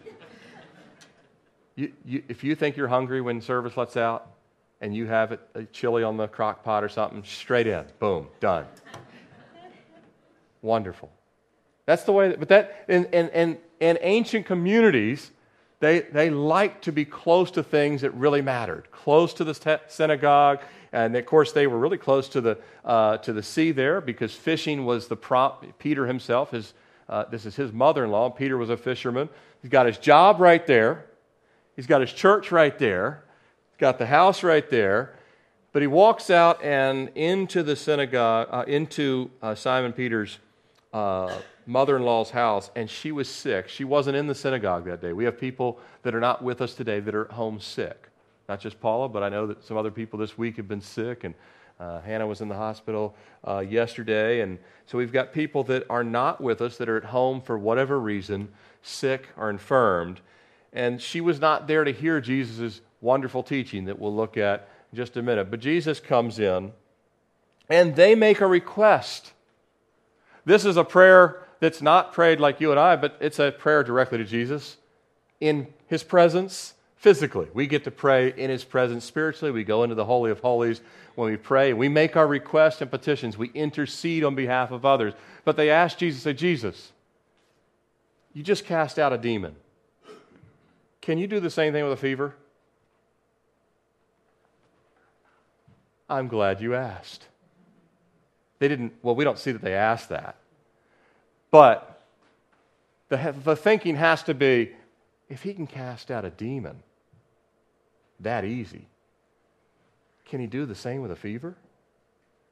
[1.76, 4.28] You, you, if you think you're hungry when service lets out
[4.80, 8.28] and you have it, a chili on the crock pot or something, straight in, boom,
[8.40, 8.68] done.
[10.62, 11.10] Wonderful.
[11.88, 15.32] That's the way, that, but that, in, in, in, in ancient communities,
[15.84, 20.62] they, they liked to be close to things that really mattered, close to the synagogue.
[20.94, 24.34] And of course, they were really close to the, uh, to the sea there because
[24.34, 25.66] fishing was the prop.
[25.80, 26.74] Peter himself, his,
[27.10, 28.30] uh, this is his mother in law.
[28.30, 29.28] Peter was a fisherman.
[29.62, 31.06] He's got his job right there.
[31.76, 33.26] He's got his church right there,
[33.72, 35.16] he's got the house right there.
[35.74, 40.38] But he walks out and into the synagogue, uh, into uh, Simon Peter's
[40.94, 43.68] uh, mother in law's house, and she was sick.
[43.68, 45.12] She wasn't in the synagogue that day.
[45.12, 48.10] We have people that are not with us today that are at home sick.
[48.48, 51.24] Not just Paula, but I know that some other people this week have been sick,
[51.24, 51.34] and
[51.80, 53.16] uh, Hannah was in the hospital
[53.48, 54.42] uh, yesterday.
[54.42, 57.58] And so we've got people that are not with us that are at home for
[57.58, 58.50] whatever reason,
[58.82, 60.22] sick or infirmed.
[60.72, 64.98] And she was not there to hear Jesus' wonderful teaching that we'll look at in
[64.98, 65.50] just a minute.
[65.50, 66.72] But Jesus comes in,
[67.70, 69.33] and they make a request.
[70.46, 73.84] This is a prayer that's not prayed like you and I, but it's a prayer
[73.84, 74.78] directly to Jesus
[75.40, 77.48] in his presence physically.
[77.54, 79.52] We get to pray in his presence spiritually.
[79.52, 80.82] We go into the Holy of Holies
[81.16, 81.74] when we pray.
[81.74, 83.38] We make our requests and petitions.
[83.38, 85.14] We intercede on behalf of others.
[85.46, 86.92] But they ask Jesus, say, Jesus,
[88.34, 89.56] you just cast out a demon.
[91.02, 92.36] Can you do the same thing with a fever?
[96.10, 97.28] I'm glad you asked.
[98.64, 100.38] They didn't, well, we don't see that they asked that.
[101.52, 102.02] But
[103.10, 104.72] the, the thinking has to be
[105.28, 106.82] if he can cast out a demon
[108.22, 108.88] that easy,
[110.24, 111.58] can he do the same with a fever?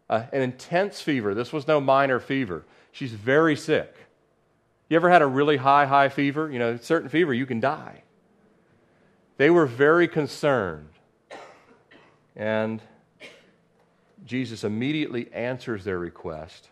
[0.10, 1.34] Uh, an intense fever.
[1.34, 2.66] This was no minor fever.
[2.92, 3.96] She's very sick.
[4.90, 6.52] You ever had a really high, high fever?
[6.52, 8.04] You know, certain fever, you can die.
[9.38, 10.90] They were very concerned.
[12.36, 12.82] And
[14.26, 16.70] Jesus immediately answers their request.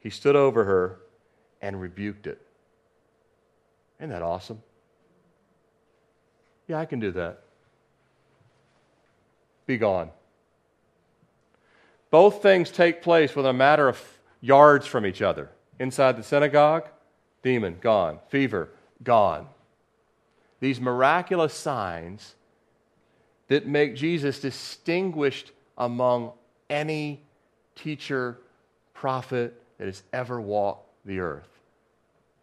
[0.00, 0.98] He stood over her
[1.60, 2.40] and rebuked it.
[3.98, 4.62] Isn't that awesome?
[6.66, 7.42] Yeah, I can do that.
[9.66, 10.10] Be gone.
[12.10, 14.02] Both things take place within a matter of
[14.40, 15.50] yards from each other.
[15.78, 16.88] Inside the synagogue,
[17.42, 18.18] demon, gone.
[18.28, 18.70] Fever,
[19.02, 19.46] gone.
[20.60, 22.34] These miraculous signs
[23.48, 26.32] that make Jesus distinguished among
[26.70, 27.20] any
[27.74, 28.38] teacher,
[28.94, 31.48] prophet that has ever walked the earth.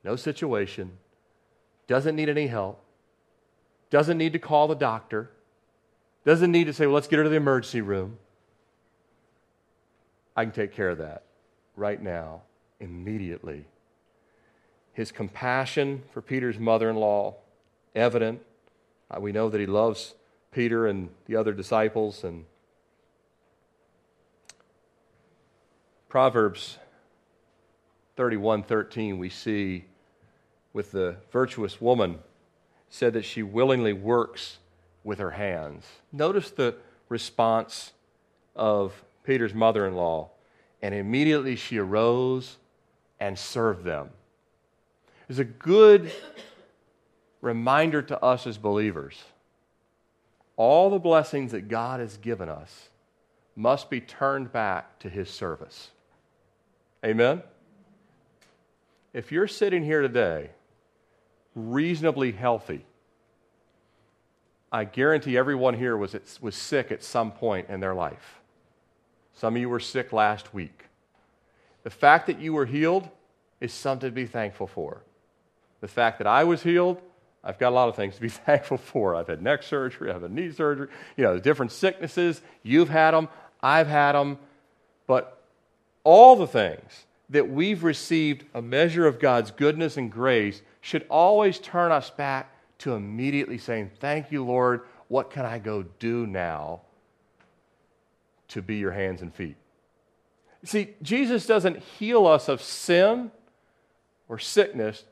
[0.04, 0.92] No situation,
[1.88, 2.82] doesn't need any help,
[3.90, 5.32] doesn't need to call the doctor,
[6.26, 8.18] doesn't need to say, well, let's get her to the emergency room.
[10.36, 11.24] I can take care of that
[11.76, 12.42] right now,
[12.80, 13.66] immediately.
[14.94, 17.36] His compassion for Peter's mother in law,
[17.96, 18.42] evident.
[19.10, 20.14] Uh, we know that he loves
[20.52, 22.24] Peter and the other disciples.
[22.24, 22.46] And
[26.10, 26.80] Proverbs
[28.18, 29.86] 31:13 we see
[30.74, 32.20] with the virtuous woman
[32.90, 34.58] said that she willingly works
[35.04, 35.86] with her hands.
[36.12, 36.76] Notice the
[37.10, 37.94] response
[38.56, 40.32] of Peter's mother in law.
[40.82, 42.58] And immediately she arose
[43.20, 44.10] and served them.
[45.28, 46.12] It's a good
[47.42, 49.22] reminder to us as believers.
[50.56, 52.90] All the blessings that God has given us
[53.56, 55.92] must be turned back to his service.
[57.04, 57.44] Amen?
[59.14, 60.52] If you're sitting here today
[61.56, 62.86] reasonably healthy,
[64.72, 68.40] I guarantee everyone here was, was sick at some point in their life.
[69.34, 70.86] Some of you were sick last week.
[71.84, 73.10] The fact that you were healed
[73.62, 75.02] is something to be thankful for.
[75.82, 77.02] The fact that I was healed,
[77.44, 79.16] I've got a lot of things to be thankful for.
[79.16, 82.42] I've had neck surgery, I've had knee surgery, you know, different sicknesses.
[82.62, 83.30] You've had them,
[83.62, 84.38] I've had them.
[85.08, 85.39] But
[86.10, 91.60] all the things that we've received a measure of God's goodness and grace should always
[91.60, 94.82] turn us back to immediately saying, Thank you, Lord.
[95.08, 96.82] What can I go do now
[98.48, 99.56] to be your hands and feet?
[100.64, 103.30] See, Jesus doesn't heal us of sin
[104.28, 105.04] or sickness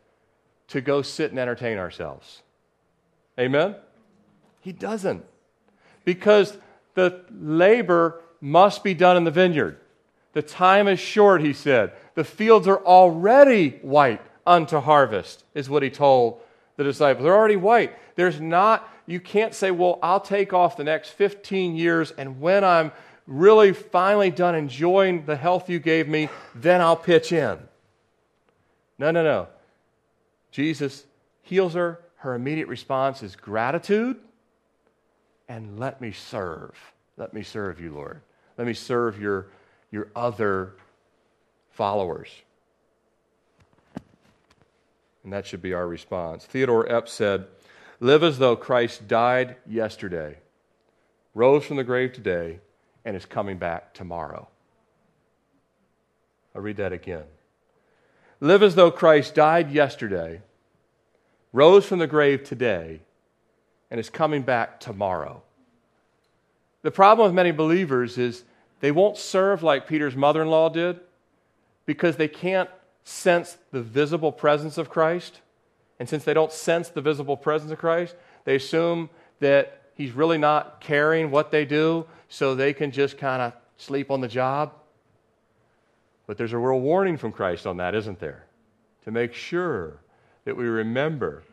[0.69, 2.41] to go sit and entertain ourselves.
[3.39, 3.75] Amen?
[4.61, 5.23] He doesn't.
[6.05, 6.57] Because
[6.95, 9.77] the labor must be done in the vineyard.
[10.37, 11.93] The time is short, he said.
[12.13, 16.41] The fields are already white unto harvest, is what he told
[16.75, 17.23] the disciples.
[17.23, 17.97] They're already white.
[18.15, 22.63] There's not, you can't say, well, I'll take off the next 15 years, and when
[22.63, 22.91] I'm
[23.25, 27.57] really finally done enjoying the health you gave me, then I'll pitch in.
[28.99, 29.47] No, no, no.
[30.51, 31.03] Jesus
[31.41, 31.99] heals her.
[32.17, 34.17] Her immediate response is gratitude
[35.49, 36.75] and let me serve.
[37.17, 38.21] Let me serve you, Lord.
[38.55, 39.47] Let me serve your,
[39.91, 40.73] your other
[41.71, 42.29] followers.
[45.23, 46.45] And that should be our response.
[46.45, 47.47] Theodore Epp said,
[47.99, 50.37] Live as though Christ died yesterday,
[51.33, 52.59] rose from the grave today,
[53.03, 54.47] and is coming back tomorrow.
[56.55, 57.23] I'll read that again.
[58.39, 60.41] Live as though Christ died yesterday,
[61.51, 63.01] rose from the grave today,
[63.89, 65.41] and is coming back tomorrow.
[66.83, 68.43] The problem with many believers is
[68.79, 70.99] they won't serve like Peter's mother in law did
[71.85, 72.69] because they can't
[73.03, 75.39] sense the visible presence of Christ.
[75.99, 79.09] And since they don't sense the visible presence of Christ, they assume
[79.39, 84.11] that he's really not caring what they do, so they can just kind of sleep
[84.11, 84.73] on the job.
[86.27, 88.45] But there's a real warning from Christ on that, isn't there?
[89.05, 90.01] To make sure
[90.43, 91.43] that we remember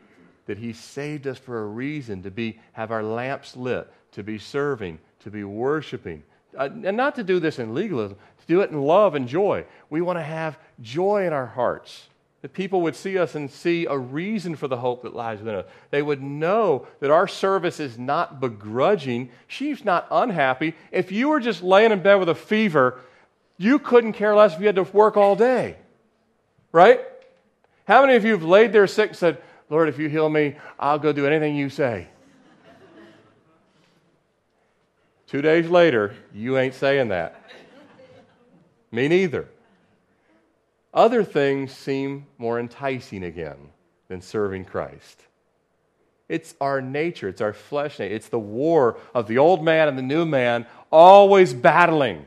[0.45, 4.37] that he saved us for a reason to be have our lamps lit, to be
[4.37, 6.21] serving, to be worshiping,
[6.57, 9.65] uh, and not to do this in legalism, to do it in love and joy.
[9.89, 12.07] We want to have joy in our hearts.
[12.41, 15.55] That people would see us and see a reason for the hope that lies within
[15.55, 15.65] us.
[15.89, 19.31] They would know that our service is not begrudging.
[19.47, 20.75] She's not unhappy.
[20.91, 22.99] If you were just laying in bed with a fever,
[23.57, 25.77] you couldn't care less if you had to work all day.
[26.71, 27.01] Right?
[27.87, 30.55] How many of you have laid there sick and said, Lord, if you heal me,
[30.77, 32.09] I'll go do anything you say?
[35.27, 37.41] Two days later, you ain't saying that.
[38.91, 39.47] Me neither.
[40.93, 43.57] Other things seem more enticing again
[44.07, 45.21] than serving Christ.
[46.29, 48.15] It's our nature, it's our flesh nature.
[48.15, 52.25] It's the war of the old man and the new man always battling.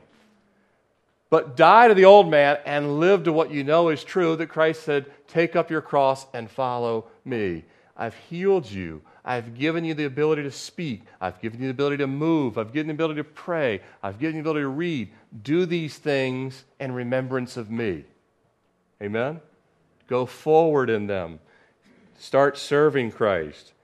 [1.30, 4.46] But die to the old man and live to what you know is true that
[4.48, 7.64] Christ said, Take up your cross and follow me.
[7.96, 9.02] I've healed you.
[9.28, 11.02] I've given you the ability to speak.
[11.20, 12.56] I've given you the ability to move.
[12.56, 13.82] I've given you the ability to pray.
[14.02, 15.10] I've given you the ability to read.
[15.42, 18.04] Do these things in remembrance of me.
[19.02, 19.40] Amen?
[20.08, 21.40] Go forward in them.
[22.18, 23.74] Start serving Christ.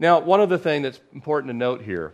[0.00, 2.12] Now, one other thing that's important to note here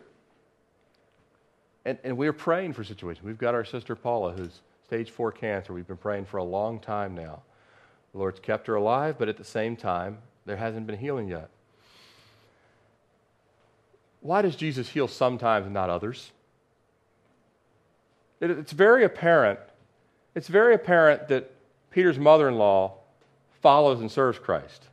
[1.85, 3.25] and, and we're praying for situations.
[3.25, 5.73] We've got our sister Paula, who's stage four cancer.
[5.73, 7.43] We've been praying for a long time now.
[8.13, 11.51] The Lord's kept her alive, but at the same time, there hasn't been healing yet.
[14.25, 16.33] Why does Jesus heal sometimes and not others?
[18.41, 19.61] It, it's very apparent.
[20.35, 21.53] It's very apparent that
[21.91, 22.95] Peter's mother-in-law
[23.61, 24.89] follows and serves Christ.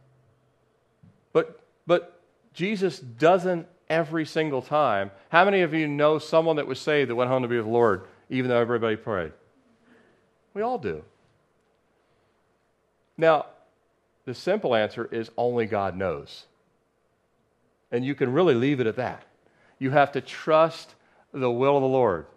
[1.31, 2.19] But, but
[2.53, 5.11] Jesus doesn't every single time.
[5.29, 7.67] How many of you know someone that was saved that went home to be with
[7.67, 9.31] the Lord, even though everybody prayed?
[10.53, 11.05] We all do.
[13.17, 13.45] Now,
[14.25, 16.47] the simple answer is only God knows.
[17.91, 19.23] And you can really leave it at that.
[19.79, 20.95] You have to trust
[21.33, 22.27] the will of the Lord.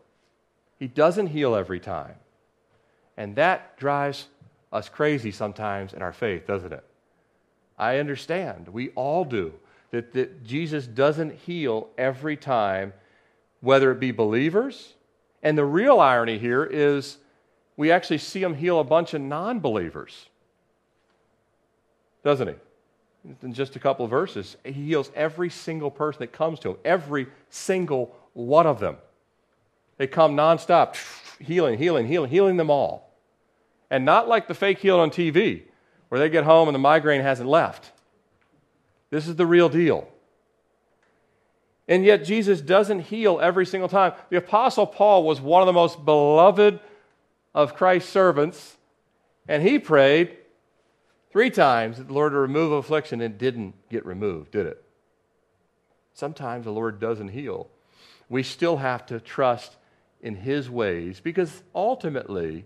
[0.78, 2.14] He doesn't heal every time.
[3.16, 4.26] And that drives
[4.72, 6.84] us crazy sometimes in our faith, doesn't it?
[7.78, 8.68] I understand.
[8.68, 9.52] We all do.
[9.92, 12.92] That, that Jesus doesn't heal every time,
[13.60, 14.94] whether it be believers.
[15.42, 17.18] And the real irony here is
[17.76, 20.28] we actually see him heal a bunch of non believers.
[22.24, 22.54] Doesn't he?
[23.42, 26.76] In just a couple of verses, he heals every single person that comes to him,
[26.84, 28.96] every single one of them.
[29.96, 30.96] They come nonstop,
[31.40, 33.10] healing, healing, healing, healing them all.
[33.90, 35.62] And not like the fake healed on TV,
[36.08, 37.92] where they get home and the migraine hasn't left.
[39.10, 40.08] This is the real deal.
[41.86, 44.14] And yet, Jesus doesn't heal every single time.
[44.30, 46.80] The Apostle Paul was one of the most beloved
[47.54, 48.76] of Christ's servants,
[49.46, 50.36] and he prayed
[51.34, 54.82] three times the Lord to remove affliction and didn't get removed, did it?
[56.14, 57.68] Sometimes the Lord doesn't heal.
[58.28, 59.74] We still have to trust
[60.22, 62.64] in his ways because ultimately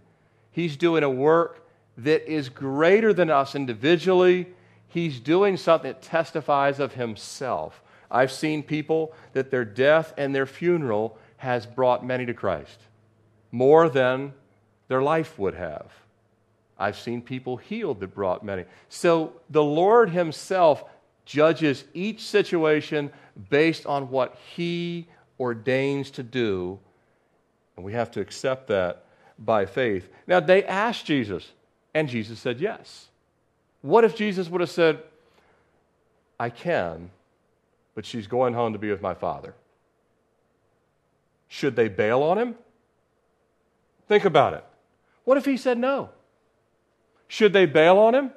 [0.52, 1.66] he's doing a work
[1.96, 4.48] that is greater than us individually.
[4.86, 7.82] He's doing something that testifies of himself.
[8.10, 12.78] I've seen people that their death and their funeral has brought many to Christ
[13.50, 14.34] more than
[14.88, 15.90] their life would have.
[16.78, 18.64] I've seen people healed that brought many.
[18.88, 20.84] So the Lord Himself
[21.24, 23.10] judges each situation
[23.50, 25.08] based on what He
[25.38, 26.78] ordains to do,
[27.76, 29.04] and we have to accept that
[29.38, 30.08] by faith.
[30.26, 31.52] Now, they asked Jesus,
[31.94, 33.08] and Jesus said yes.
[33.82, 35.00] What if Jesus would have said,
[36.40, 37.10] I can,
[37.94, 39.54] but she's going home to be with my father?
[41.48, 42.54] Should they bail on him?
[44.08, 44.64] Think about it.
[45.24, 46.10] What if he said no?
[47.28, 48.32] Should they bail on him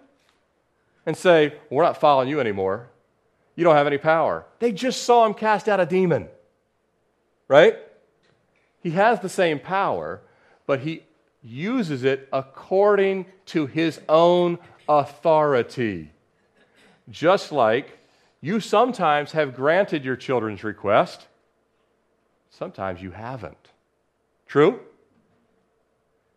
[1.05, 2.89] and say, We're not following you anymore?
[3.55, 4.45] You don't have any power.
[4.59, 6.27] They just saw him cast out a demon,
[7.47, 7.77] right?
[8.81, 10.21] He has the same power,
[10.65, 11.03] but he
[11.43, 16.11] uses it according to his own authority.
[17.09, 17.97] Just like
[18.41, 21.27] you sometimes have granted your children's request,
[22.49, 23.69] sometimes you haven't.
[24.47, 24.79] True?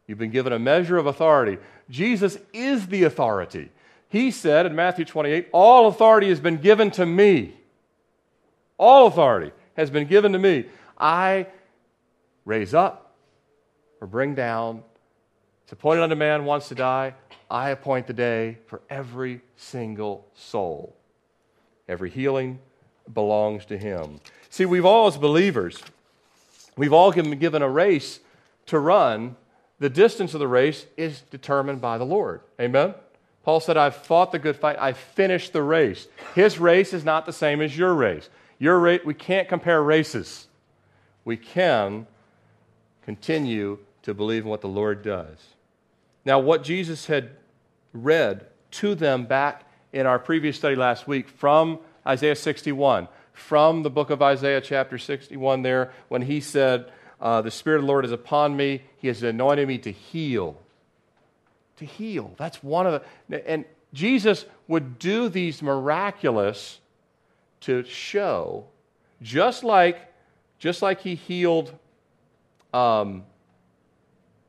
[0.06, 1.58] You've been given a measure of authority.
[1.88, 3.70] Jesus is the authority.
[4.08, 7.54] He said in Matthew 28 All authority has been given to me.
[8.78, 10.66] All authority has been given to me.
[10.98, 11.46] I
[12.44, 13.14] raise up
[14.00, 14.82] or bring down.
[15.64, 17.14] It's appointed unto man wants to die.
[17.50, 20.96] I appoint the day for every single soul.
[21.88, 22.58] Every healing
[23.12, 24.20] belongs to him.
[24.50, 25.82] See, we've all, as believers,
[26.76, 28.20] we've all been given a race
[28.66, 29.36] to run
[29.78, 32.40] the distance of the race is determined by the Lord.
[32.60, 32.94] Amen?
[33.44, 36.08] Paul said, I've fought the good fight, I've finished the race.
[36.34, 38.30] His race is not the same as your race.
[38.58, 40.48] Your rate, we can't compare races.
[41.24, 42.06] We can
[43.02, 45.38] continue to believe in what the Lord does.
[46.24, 47.30] Now, what Jesus had
[47.92, 53.90] read to them back in our previous study last week from Isaiah 61, from the
[53.90, 56.90] book of Isaiah, chapter 61, there, when he said,
[57.24, 58.82] uh, the Spirit of the Lord is upon me.
[58.98, 60.60] He has anointed me to heal.
[61.78, 62.34] To heal.
[62.36, 63.50] That's one of the.
[63.50, 63.64] And
[63.94, 66.80] Jesus would do these miraculous
[67.62, 68.66] to show,
[69.22, 70.12] just like,
[70.58, 71.72] just like he healed
[72.74, 73.24] um,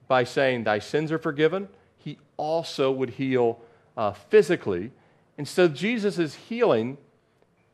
[0.10, 3.62] by saying, Thy sins are forgiven, he also would heal
[3.96, 4.92] uh, physically.
[5.38, 6.98] And so Jesus' healing,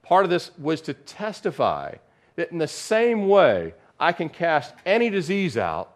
[0.04, 1.95] part of this was to testify
[2.36, 5.93] that in the same way I can cast any disease out,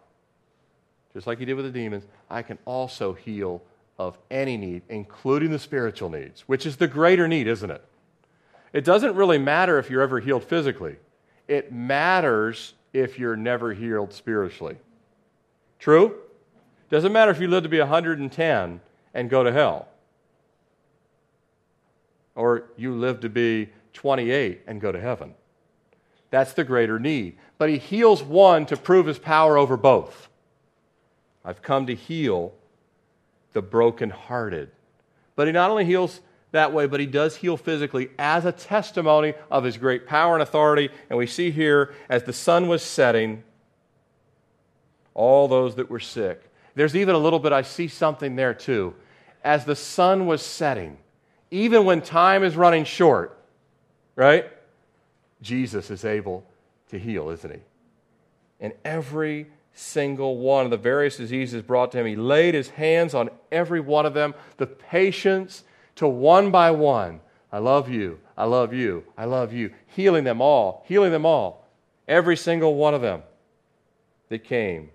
[1.12, 2.04] just like he did with the demons.
[2.30, 3.62] I can also heal
[3.98, 7.84] of any need, including the spiritual needs, which is the greater need, isn't it?
[8.72, 10.96] It doesn't really matter if you're ever healed physically,
[11.48, 14.76] it matters if you're never healed spiritually.
[15.80, 16.16] True?
[16.90, 18.80] Doesn't matter if you live to be 110
[19.14, 19.88] and go to hell,
[22.36, 25.34] or you live to be 28 and go to heaven.
[26.30, 27.38] That's the greater need.
[27.58, 30.28] But he heals one to prove his power over both.
[31.44, 32.52] I've come to heal
[33.52, 34.70] the brokenhearted.
[35.36, 36.20] But he not only heals
[36.52, 40.42] that way, but he does heal physically as a testimony of his great power and
[40.42, 40.90] authority.
[41.08, 43.42] And we see here, as the sun was setting,
[45.14, 46.42] all those that were sick.
[46.74, 48.94] There's even a little bit, I see something there too.
[49.42, 50.98] As the sun was setting,
[51.50, 53.38] even when time is running short,
[54.14, 54.50] right?
[55.40, 56.44] Jesus is able
[56.90, 57.60] to heal, isn't he?
[58.60, 63.14] And every single one of the various diseases brought to him, he laid his hands
[63.14, 65.64] on every one of them, the patience
[65.96, 67.20] to one by one.
[67.52, 69.72] I love you, I love you, I love you.
[69.86, 71.66] Healing them all, healing them all.
[72.08, 73.22] Every single one of them
[74.28, 74.90] that came.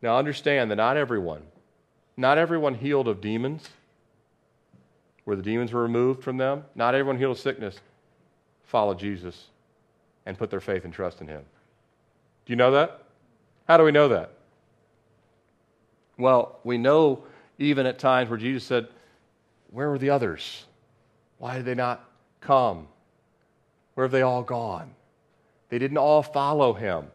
[0.00, 1.42] Now understand that not everyone,
[2.16, 3.68] not everyone healed of demons,
[5.24, 6.64] where the demons were removed from them.
[6.74, 7.80] Not everyone healed of sickness
[8.64, 9.48] followed Jesus
[10.26, 11.42] and put their faith and trust in him.
[12.46, 13.02] Do you know that?
[13.66, 14.32] How do we know that?
[16.18, 17.24] Well, we know
[17.58, 18.88] even at times where Jesus said,
[19.70, 20.64] Where were the others?
[21.38, 22.08] Why did they not
[22.40, 22.88] come?
[23.94, 24.94] Where have they all gone?
[25.68, 27.06] They didn't all follow him.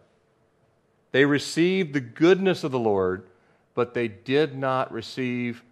[1.12, 3.28] They received the goodness of the Lord,
[3.74, 5.64] but they did not receive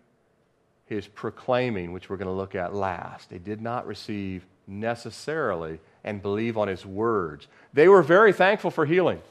[0.85, 3.29] his proclaiming, which we're going to look at last.
[3.29, 7.47] They did not receive necessarily and believe on his words.
[7.73, 9.21] They were very thankful for healing.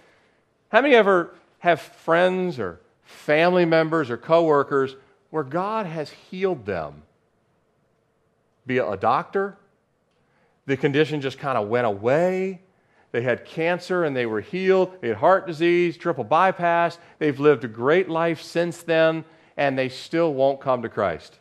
[0.68, 4.96] How many ever have friends or family members or coworkers
[5.30, 7.02] where God has healed them?
[8.66, 9.56] Be it a doctor,
[10.66, 12.60] the condition just kind of went away.
[13.12, 15.00] They had cancer and they were healed.
[15.00, 16.98] They had heart disease, triple bypass.
[17.20, 19.24] They've lived a great life since then,
[19.56, 21.38] and they still won't come to Christ.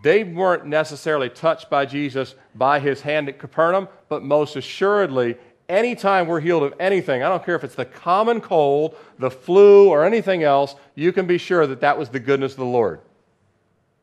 [0.00, 5.36] They weren't necessarily touched by Jesus by his hand at Capernaum, but most assuredly,
[5.68, 9.88] anytime we're healed of anything, I don't care if it's the common cold, the flu,
[9.88, 13.00] or anything else, you can be sure that that was the goodness of the Lord.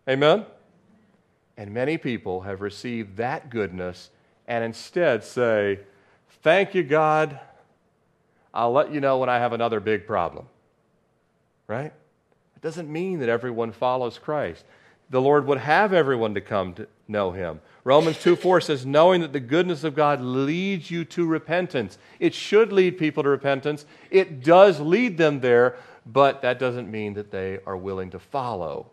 [0.08, 0.46] Amen?
[1.58, 4.10] And many people have received that goodness
[4.48, 5.80] and instead say,
[6.42, 7.40] Thank you, God.
[8.54, 10.48] I'll let you know when I have another big problem.
[11.68, 11.92] Right?
[12.56, 14.64] It doesn't mean that everyone follows Christ
[15.10, 17.62] the Lord would have everyone to come to know him.
[17.84, 21.98] Romans 2 4 says, knowing that the goodness of God leads you to repentance.
[22.20, 23.86] It should lead people to repentance.
[24.12, 28.92] It does lead them there, but that doesn't mean that they are willing to follow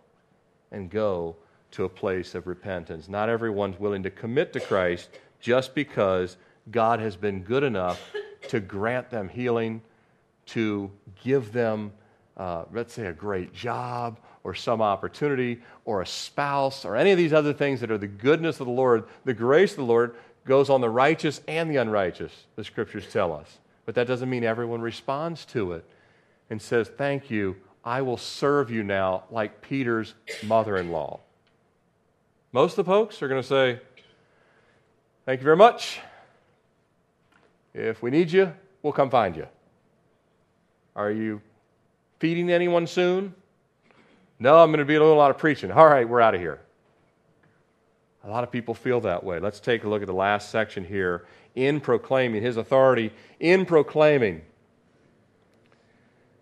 [0.73, 1.37] and go
[1.73, 3.09] to a place of repentance.
[3.09, 5.11] Not everyone's willing to commit to Christ
[5.41, 6.37] just because
[6.71, 8.01] God has been good enough
[8.49, 9.83] to grant them healing,
[10.47, 10.91] to
[11.23, 11.93] give them,
[12.37, 17.19] uh, let's say, a great job or some opportunity or a spouse or any of
[17.19, 20.15] these other things that are the goodness of the Lord, the grace of the Lord
[20.45, 23.59] goes on the righteous and the unrighteous, the scriptures tell us.
[23.87, 25.85] But that doesn't mean everyone responds to it
[26.49, 31.19] and says, Thank you, I will serve you now, like Peter's mother in law.
[32.53, 33.81] Most of the folks are going to say,
[35.25, 35.99] Thank you very much.
[37.75, 39.49] If we need you, we'll come find you.
[40.95, 41.41] Are you
[42.21, 43.35] feeding anyone soon?
[44.39, 45.71] No, I'm going to be doing a lot of preaching.
[45.71, 46.61] All right, we're out of here.
[48.23, 49.39] A lot of people feel that way.
[49.39, 54.43] Let's take a look at the last section here in proclaiming his authority, in proclaiming.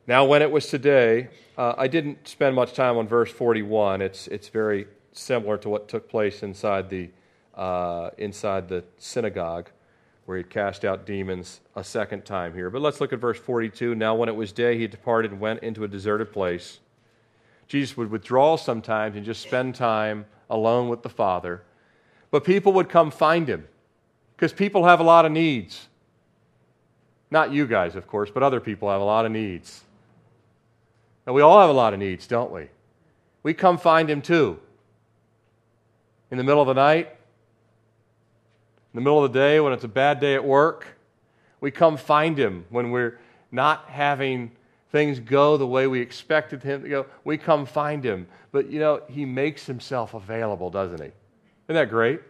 [0.07, 4.03] Now, when it was today, uh, I didn't spend much time on verse 41.
[4.03, 7.11] It's, it's very similar to what took place inside the,
[7.55, 9.71] uh, inside the synagogue
[10.25, 12.71] where he cast out demons a second time here.
[12.71, 13.95] But let's look at verse 42.
[13.95, 16.81] Now, when it was day, he departed and went into a deserted place
[17.69, 21.63] Jesus would withdraw sometimes and just spend time alone with the Father.
[22.31, 23.67] But people would come find him
[24.37, 25.89] because people have a lot of needs.
[27.31, 29.83] Not you guys, of course, but other people have a lot of needs.
[31.27, 32.69] And we all have a lot of needs, don't we?
[33.43, 34.59] We come find him too.
[36.31, 39.89] In the middle of the night, in the middle of the day when it's a
[39.89, 40.87] bad day at work,
[41.61, 43.19] we come find him when we're
[43.51, 44.51] not having
[44.95, 48.29] things go the way we expected him to go, we come find him.
[48.53, 51.09] But you know, he makes himself available, doesn't he?
[51.09, 52.21] Isn't that great?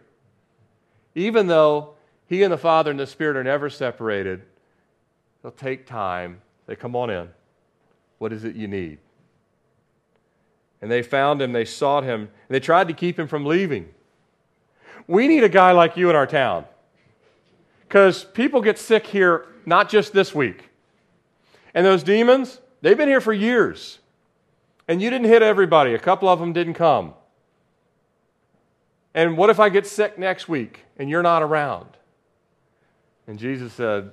[1.13, 1.93] Even though
[2.25, 4.41] he and the Father and the Spirit are never separated,
[5.43, 6.41] they'll take time.
[6.65, 7.29] They come on in.
[8.17, 8.97] What is it you need?
[10.81, 13.89] And they found him, they sought him, and they tried to keep him from leaving.
[15.05, 16.65] We need a guy like you in our town.
[17.87, 20.71] Because people get sick here not just this week.
[21.75, 23.99] And those demons, they've been here for years.
[24.87, 27.13] And you didn't hit everybody, a couple of them didn't come.
[29.13, 31.89] And what if I get sick next week and you're not around?
[33.27, 34.11] And Jesus said,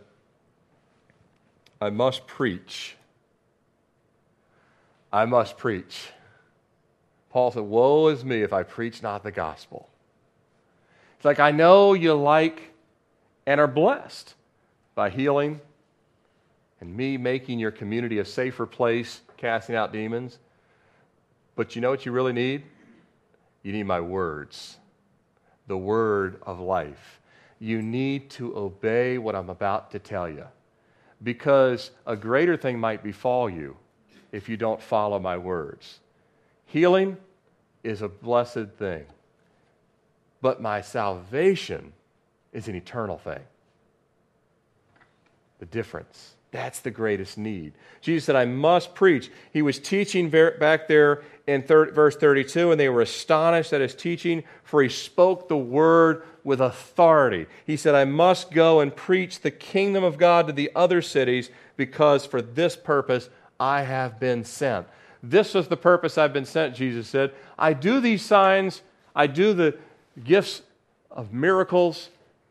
[1.81, 2.97] I must preach.
[5.13, 6.11] I must preach.
[7.31, 9.89] Paul said, Woe is me if I preach not the gospel.
[11.17, 12.73] It's like, I know you like
[13.47, 14.35] and are blessed
[14.95, 15.61] by healing
[16.83, 20.41] and me making your community a safer place, casting out demons.
[21.55, 22.65] But you know what you really need?
[23.63, 24.79] You need my words,
[25.69, 27.21] the word of life.
[27.61, 30.45] You need to obey what I'm about to tell you
[31.23, 33.77] because a greater thing might befall you
[34.33, 36.01] if you don't follow my words.
[36.67, 37.17] Healing
[37.85, 39.05] is a blessed thing,
[40.41, 41.93] but my salvation
[42.53, 43.45] is an eternal thing.
[45.61, 46.35] The difference.
[46.53, 47.73] That's the greatest need.
[48.03, 49.31] Jesus said, I must preach.
[49.53, 54.45] He was teaching back there in verse 32, and they were astonished at his teaching,
[54.63, 57.47] for he spoke the word with authority.
[57.67, 61.51] He said, I must go and preach the kingdom of God to the other cities,
[61.77, 64.87] because for this purpose I have been sent.
[65.23, 67.33] This is the purpose I've been sent, Jesus said.
[67.59, 68.83] I do these signs,
[69.17, 69.79] I do the
[70.23, 70.63] gifts
[71.11, 72.11] of miracles,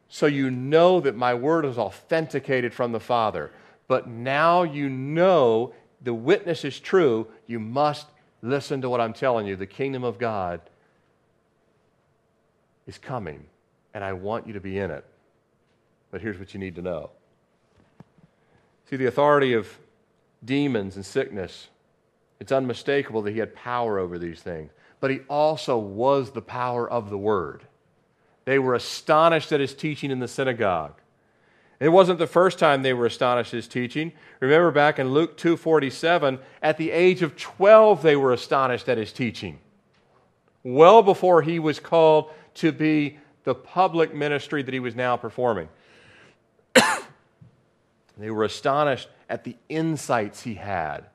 [0.09, 3.51] so you know that my word is authenticated from the Father.
[3.91, 7.27] But now you know the witness is true.
[7.45, 8.07] You must
[8.41, 9.57] listen to what I'm telling you.
[9.57, 10.61] The kingdom of God
[12.87, 13.47] is coming,
[13.93, 15.03] and I want you to be in it.
[16.09, 17.09] But here's what you need to know.
[18.89, 19.67] See, the authority of
[20.45, 21.67] demons and sickness,
[22.39, 24.71] it's unmistakable that he had power over these things.
[25.01, 27.63] But he also was the power of the word.
[28.45, 30.93] They were astonished at his teaching in the synagogue.
[31.81, 34.13] It wasn't the first time they were astonished at his teaching.
[34.39, 39.11] Remember back in Luke 2:47, at the age of 12 they were astonished at his
[39.11, 39.57] teaching.
[40.63, 45.69] Well before he was called to be the public ministry that he was now performing.
[48.15, 51.05] they were astonished at the insights he had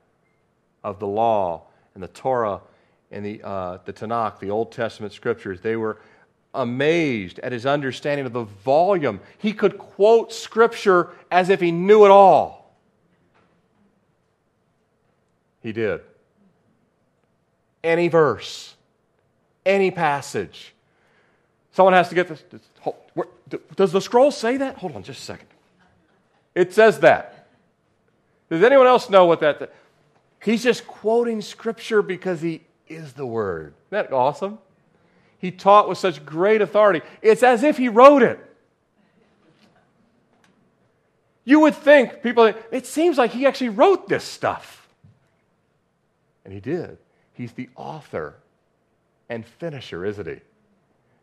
[0.83, 2.59] of the law and the Torah
[3.09, 5.61] and the, uh, the Tanakh, the Old Testament scriptures.
[5.61, 6.01] They were
[6.53, 9.19] amazed at his understanding of the volume.
[9.37, 12.75] He could quote Scripture as if he knew it all.
[15.61, 16.01] He did.
[17.83, 18.75] Any verse,
[19.65, 20.73] any passage.
[21.71, 22.43] Someone has to get this.
[22.79, 22.95] hold
[23.75, 24.77] Does the scroll say that?
[24.77, 25.47] Hold on just a second.
[26.55, 27.47] It says that.
[28.49, 29.73] Does anyone else know what that?
[30.41, 33.73] He's just quoting Scripture because he is the Word.
[33.91, 34.59] Isn't that awesome?
[35.39, 37.01] He taught with such great authority.
[37.21, 38.39] It's as if he wrote it.
[41.43, 44.87] You would think, people, it seems like he actually wrote this stuff.
[46.43, 46.97] And he did.
[47.33, 48.35] He's the author
[49.29, 50.39] and finisher, isn't he?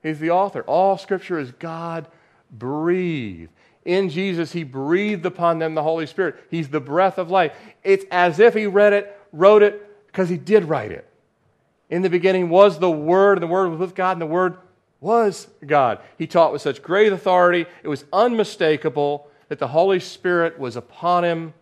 [0.03, 0.63] He's the author.
[0.63, 2.07] All scripture is God
[2.51, 3.51] breathed.
[3.85, 6.37] In Jesus, he breathed upon them the Holy Spirit.
[6.51, 7.53] He's the breath of life.
[7.83, 11.09] It's as if he read it, wrote it, because he did write it.
[11.95, 14.57] In the beginning was the Word, and the Word was with God, and the Word
[15.01, 16.01] was God.
[16.19, 21.23] He taught with such great authority, it was unmistakable that the Holy Spirit was upon
[21.23, 21.55] him.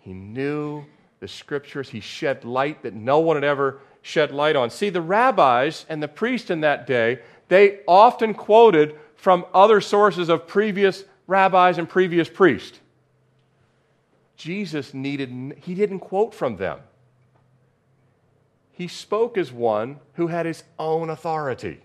[0.00, 0.84] He knew
[1.20, 4.68] the Scriptures, he shed light that no one had ever shed light on.
[4.68, 10.28] See, the rabbis and the priests in that day, they often quoted from other sources
[10.28, 12.80] of previous rabbis and previous priests.
[14.36, 16.80] Jesus needed, he didn't quote from them
[18.82, 21.80] he spoke as one who had his own authority.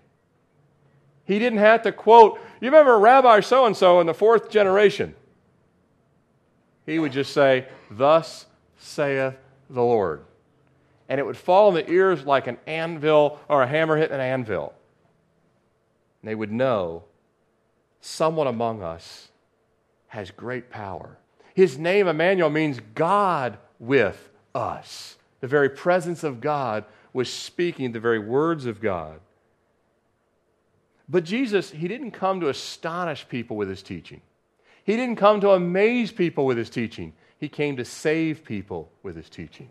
[1.24, 5.14] He didn't have to quote, you remember Rabbi so and so in the fourth generation.
[6.86, 8.46] He would just say, Thus
[8.78, 9.36] saith
[9.70, 10.24] the Lord.
[11.08, 14.20] And it would fall in the ears like an anvil or a hammer hitting an
[14.20, 14.74] anvil.
[16.20, 17.04] And they would know
[18.00, 19.28] someone among us
[20.08, 21.16] has great power.
[21.54, 25.17] His name, Emmanuel, means God with us.
[25.40, 29.20] The very presence of God was speaking the very words of God.
[31.08, 34.20] But Jesus, he didn't come to astonish people with his teaching.
[34.84, 37.12] He didn't come to amaze people with his teaching.
[37.38, 39.70] He came to save people with his teaching.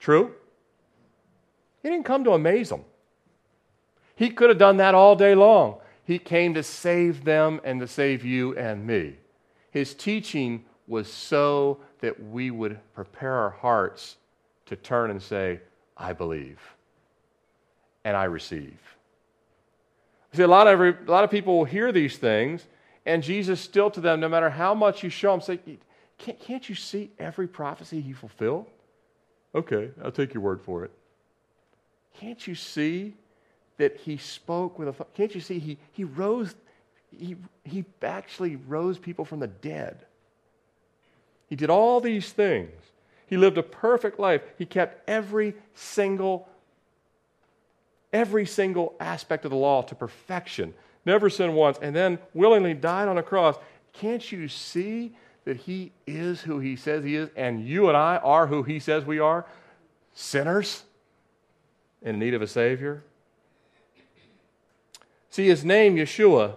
[0.00, 0.34] True?
[1.82, 2.84] He didn't come to amaze them.
[4.16, 5.78] He could have done that all day long.
[6.04, 9.16] He came to save them and to save you and me.
[9.70, 14.16] His teaching was so that we would prepare our hearts
[14.66, 15.58] to turn and say,
[15.96, 16.60] I believe
[18.04, 18.78] and I receive.
[20.34, 22.66] See, a lot of, a lot of people will hear these things,
[23.06, 25.58] and Jesus still to them, no matter how much you show them, say,
[26.18, 28.66] can't, can't you see every prophecy he fulfilled?
[29.54, 30.90] Okay, I'll take your word for it.
[32.20, 33.14] Can't you see
[33.78, 35.04] that he spoke with a.
[35.14, 35.58] Can't you see?
[35.58, 36.54] He, he rose,
[37.16, 40.04] he, he actually rose people from the dead.
[41.54, 42.72] He did all these things.
[43.28, 44.42] He lived a perfect life.
[44.58, 46.48] He kept every single
[48.12, 50.74] every single aspect of the law to perfection.
[51.06, 53.54] Never sinned once and then willingly died on a cross.
[53.92, 58.16] Can't you see that he is who he says he is and you and I
[58.16, 59.46] are who he says we are?
[60.12, 60.82] Sinners
[62.02, 63.04] in need of a savior.
[65.30, 66.56] See his name Yeshua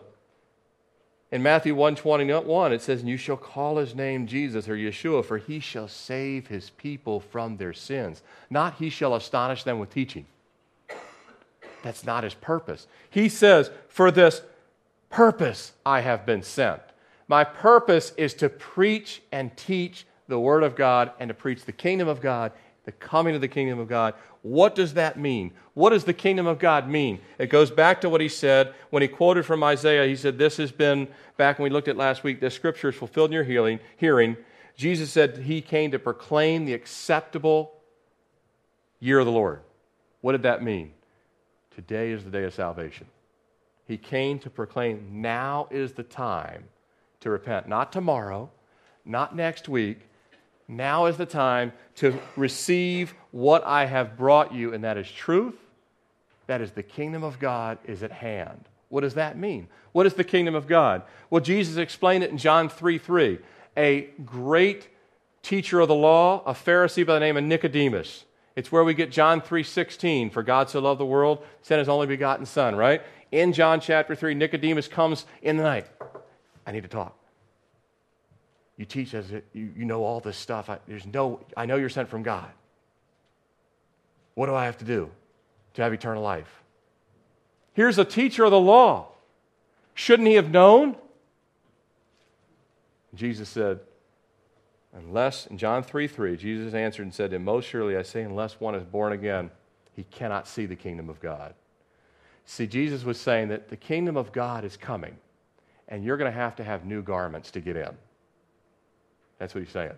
[1.32, 5.38] in Matthew 121, it says, And you shall call his name Jesus or Yeshua, for
[5.38, 8.24] he shall save his people from their sins.
[8.50, 10.26] Not he shall astonish them with teaching.
[11.84, 12.88] That's not his purpose.
[13.10, 14.42] He says, For this
[15.10, 16.82] purpose I have been sent.
[17.28, 21.74] My purpose is to preach and teach the word of God and to preach the
[21.74, 22.54] kingdom of God,
[22.86, 24.14] the coming of the kingdom of God.
[24.48, 25.52] What does that mean?
[25.74, 27.20] What does the kingdom of God mean?
[27.38, 30.08] It goes back to what he said when he quoted from Isaiah.
[30.08, 32.96] He said, This has been, back when we looked at last week, this scripture is
[32.96, 34.38] fulfilled in your healing, hearing.
[34.78, 37.74] Jesus said he came to proclaim the acceptable
[39.02, 39.60] year of the Lord.
[40.22, 40.94] What did that mean?
[41.76, 43.08] Today is the day of salvation.
[43.86, 46.64] He came to proclaim now is the time
[47.20, 47.68] to repent.
[47.68, 48.50] Not tomorrow,
[49.04, 50.08] not next week,
[50.68, 55.56] now is the time to receive what I have brought you, and that is truth.
[56.48, 58.66] That is the kingdom of God is at hand.
[58.90, 59.68] What does that mean?
[59.92, 61.04] What is the kingdom of God?
[61.30, 63.40] Well, Jesus explained it in John 3 3.
[63.76, 64.88] A great
[65.44, 68.26] teacher of the law, a Pharisee by the name of Nicodemus.
[68.56, 72.08] It's where we get John 3:16, for God so loved the world, sent his only
[72.08, 73.04] begotten son, right?
[73.32, 75.86] In John chapter 3, Nicodemus comes in the night.
[76.66, 77.16] I need to talk.
[78.78, 80.70] You teach us, you, you know all this stuff.
[80.70, 82.50] I, there's no, I know you're sent from God.
[84.36, 85.10] What do I have to do
[85.74, 86.62] to have eternal life?
[87.74, 89.10] Here's a teacher of the law.
[89.96, 90.96] Shouldn't he have known?
[93.16, 93.80] Jesus said,
[94.94, 98.74] Unless, in John 3 3, Jesus answered and said, most surely I say, unless one
[98.74, 99.52] is born again,
[99.96, 101.54] he cannot see the kingdom of God.
[102.46, 105.18] See, Jesus was saying that the kingdom of God is coming,
[105.88, 107.90] and you're going to have to have new garments to get in.
[109.38, 109.94] That's what he's saying.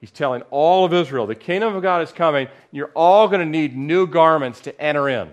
[0.00, 2.48] He's telling all of Israel, the kingdom of God is coming.
[2.70, 5.30] You're all going to need new garments to enter in.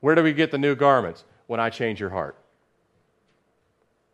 [0.00, 1.24] Where do we get the new garments?
[1.46, 2.36] When I change your heart.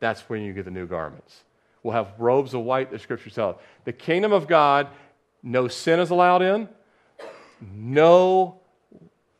[0.01, 1.45] That's when you get the new garments.
[1.83, 3.57] We'll have robes of white, the scripture tells.
[3.85, 4.89] The kingdom of God,
[5.43, 6.69] no sin is allowed in,
[7.61, 8.61] no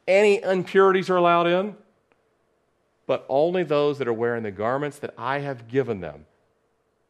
[0.07, 1.77] any impurities are allowed in,
[3.07, 6.27] but only those that are wearing the garments that I have given them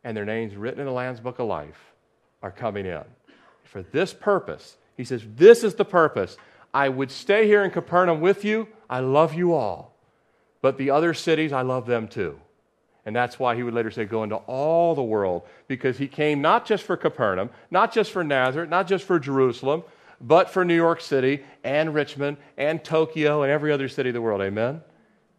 [0.04, 1.92] and their names written in the Lamb's Book of Life
[2.42, 3.02] are coming in.
[3.64, 6.36] For this purpose, he says, This is the purpose.
[6.72, 8.68] I would stay here in Capernaum with you.
[8.88, 9.94] I love you all.
[10.62, 12.38] But the other cities, I love them too.
[13.06, 16.40] And that's why he would later say, Go into all the world, because he came
[16.40, 19.84] not just for Capernaum, not just for Nazareth, not just for Jerusalem,
[20.20, 24.20] but for New York City and Richmond and Tokyo and every other city of the
[24.20, 24.42] world.
[24.42, 24.82] Amen?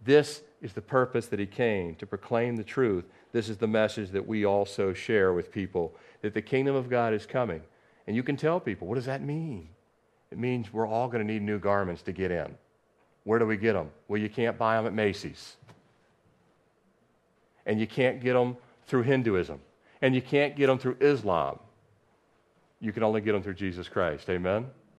[0.04, 4.10] This is the purpose that he came to proclaim the truth this is the message
[4.12, 7.62] that we also share with people that the kingdom of God is coming.
[8.08, 9.70] And you can tell people, what does that mean?
[10.32, 12.56] It means we're all going to need new garments to get in.
[13.24, 13.90] Where do we get them?
[14.08, 15.58] Well, you can't buy them at Macy's.
[17.66, 18.58] And you can't get them
[18.88, 19.60] through Hinduism.
[20.02, 21.60] And you can't get them through Islam.
[22.80, 24.30] You can only get them through Jesus Christ.
[24.30, 24.66] Amen?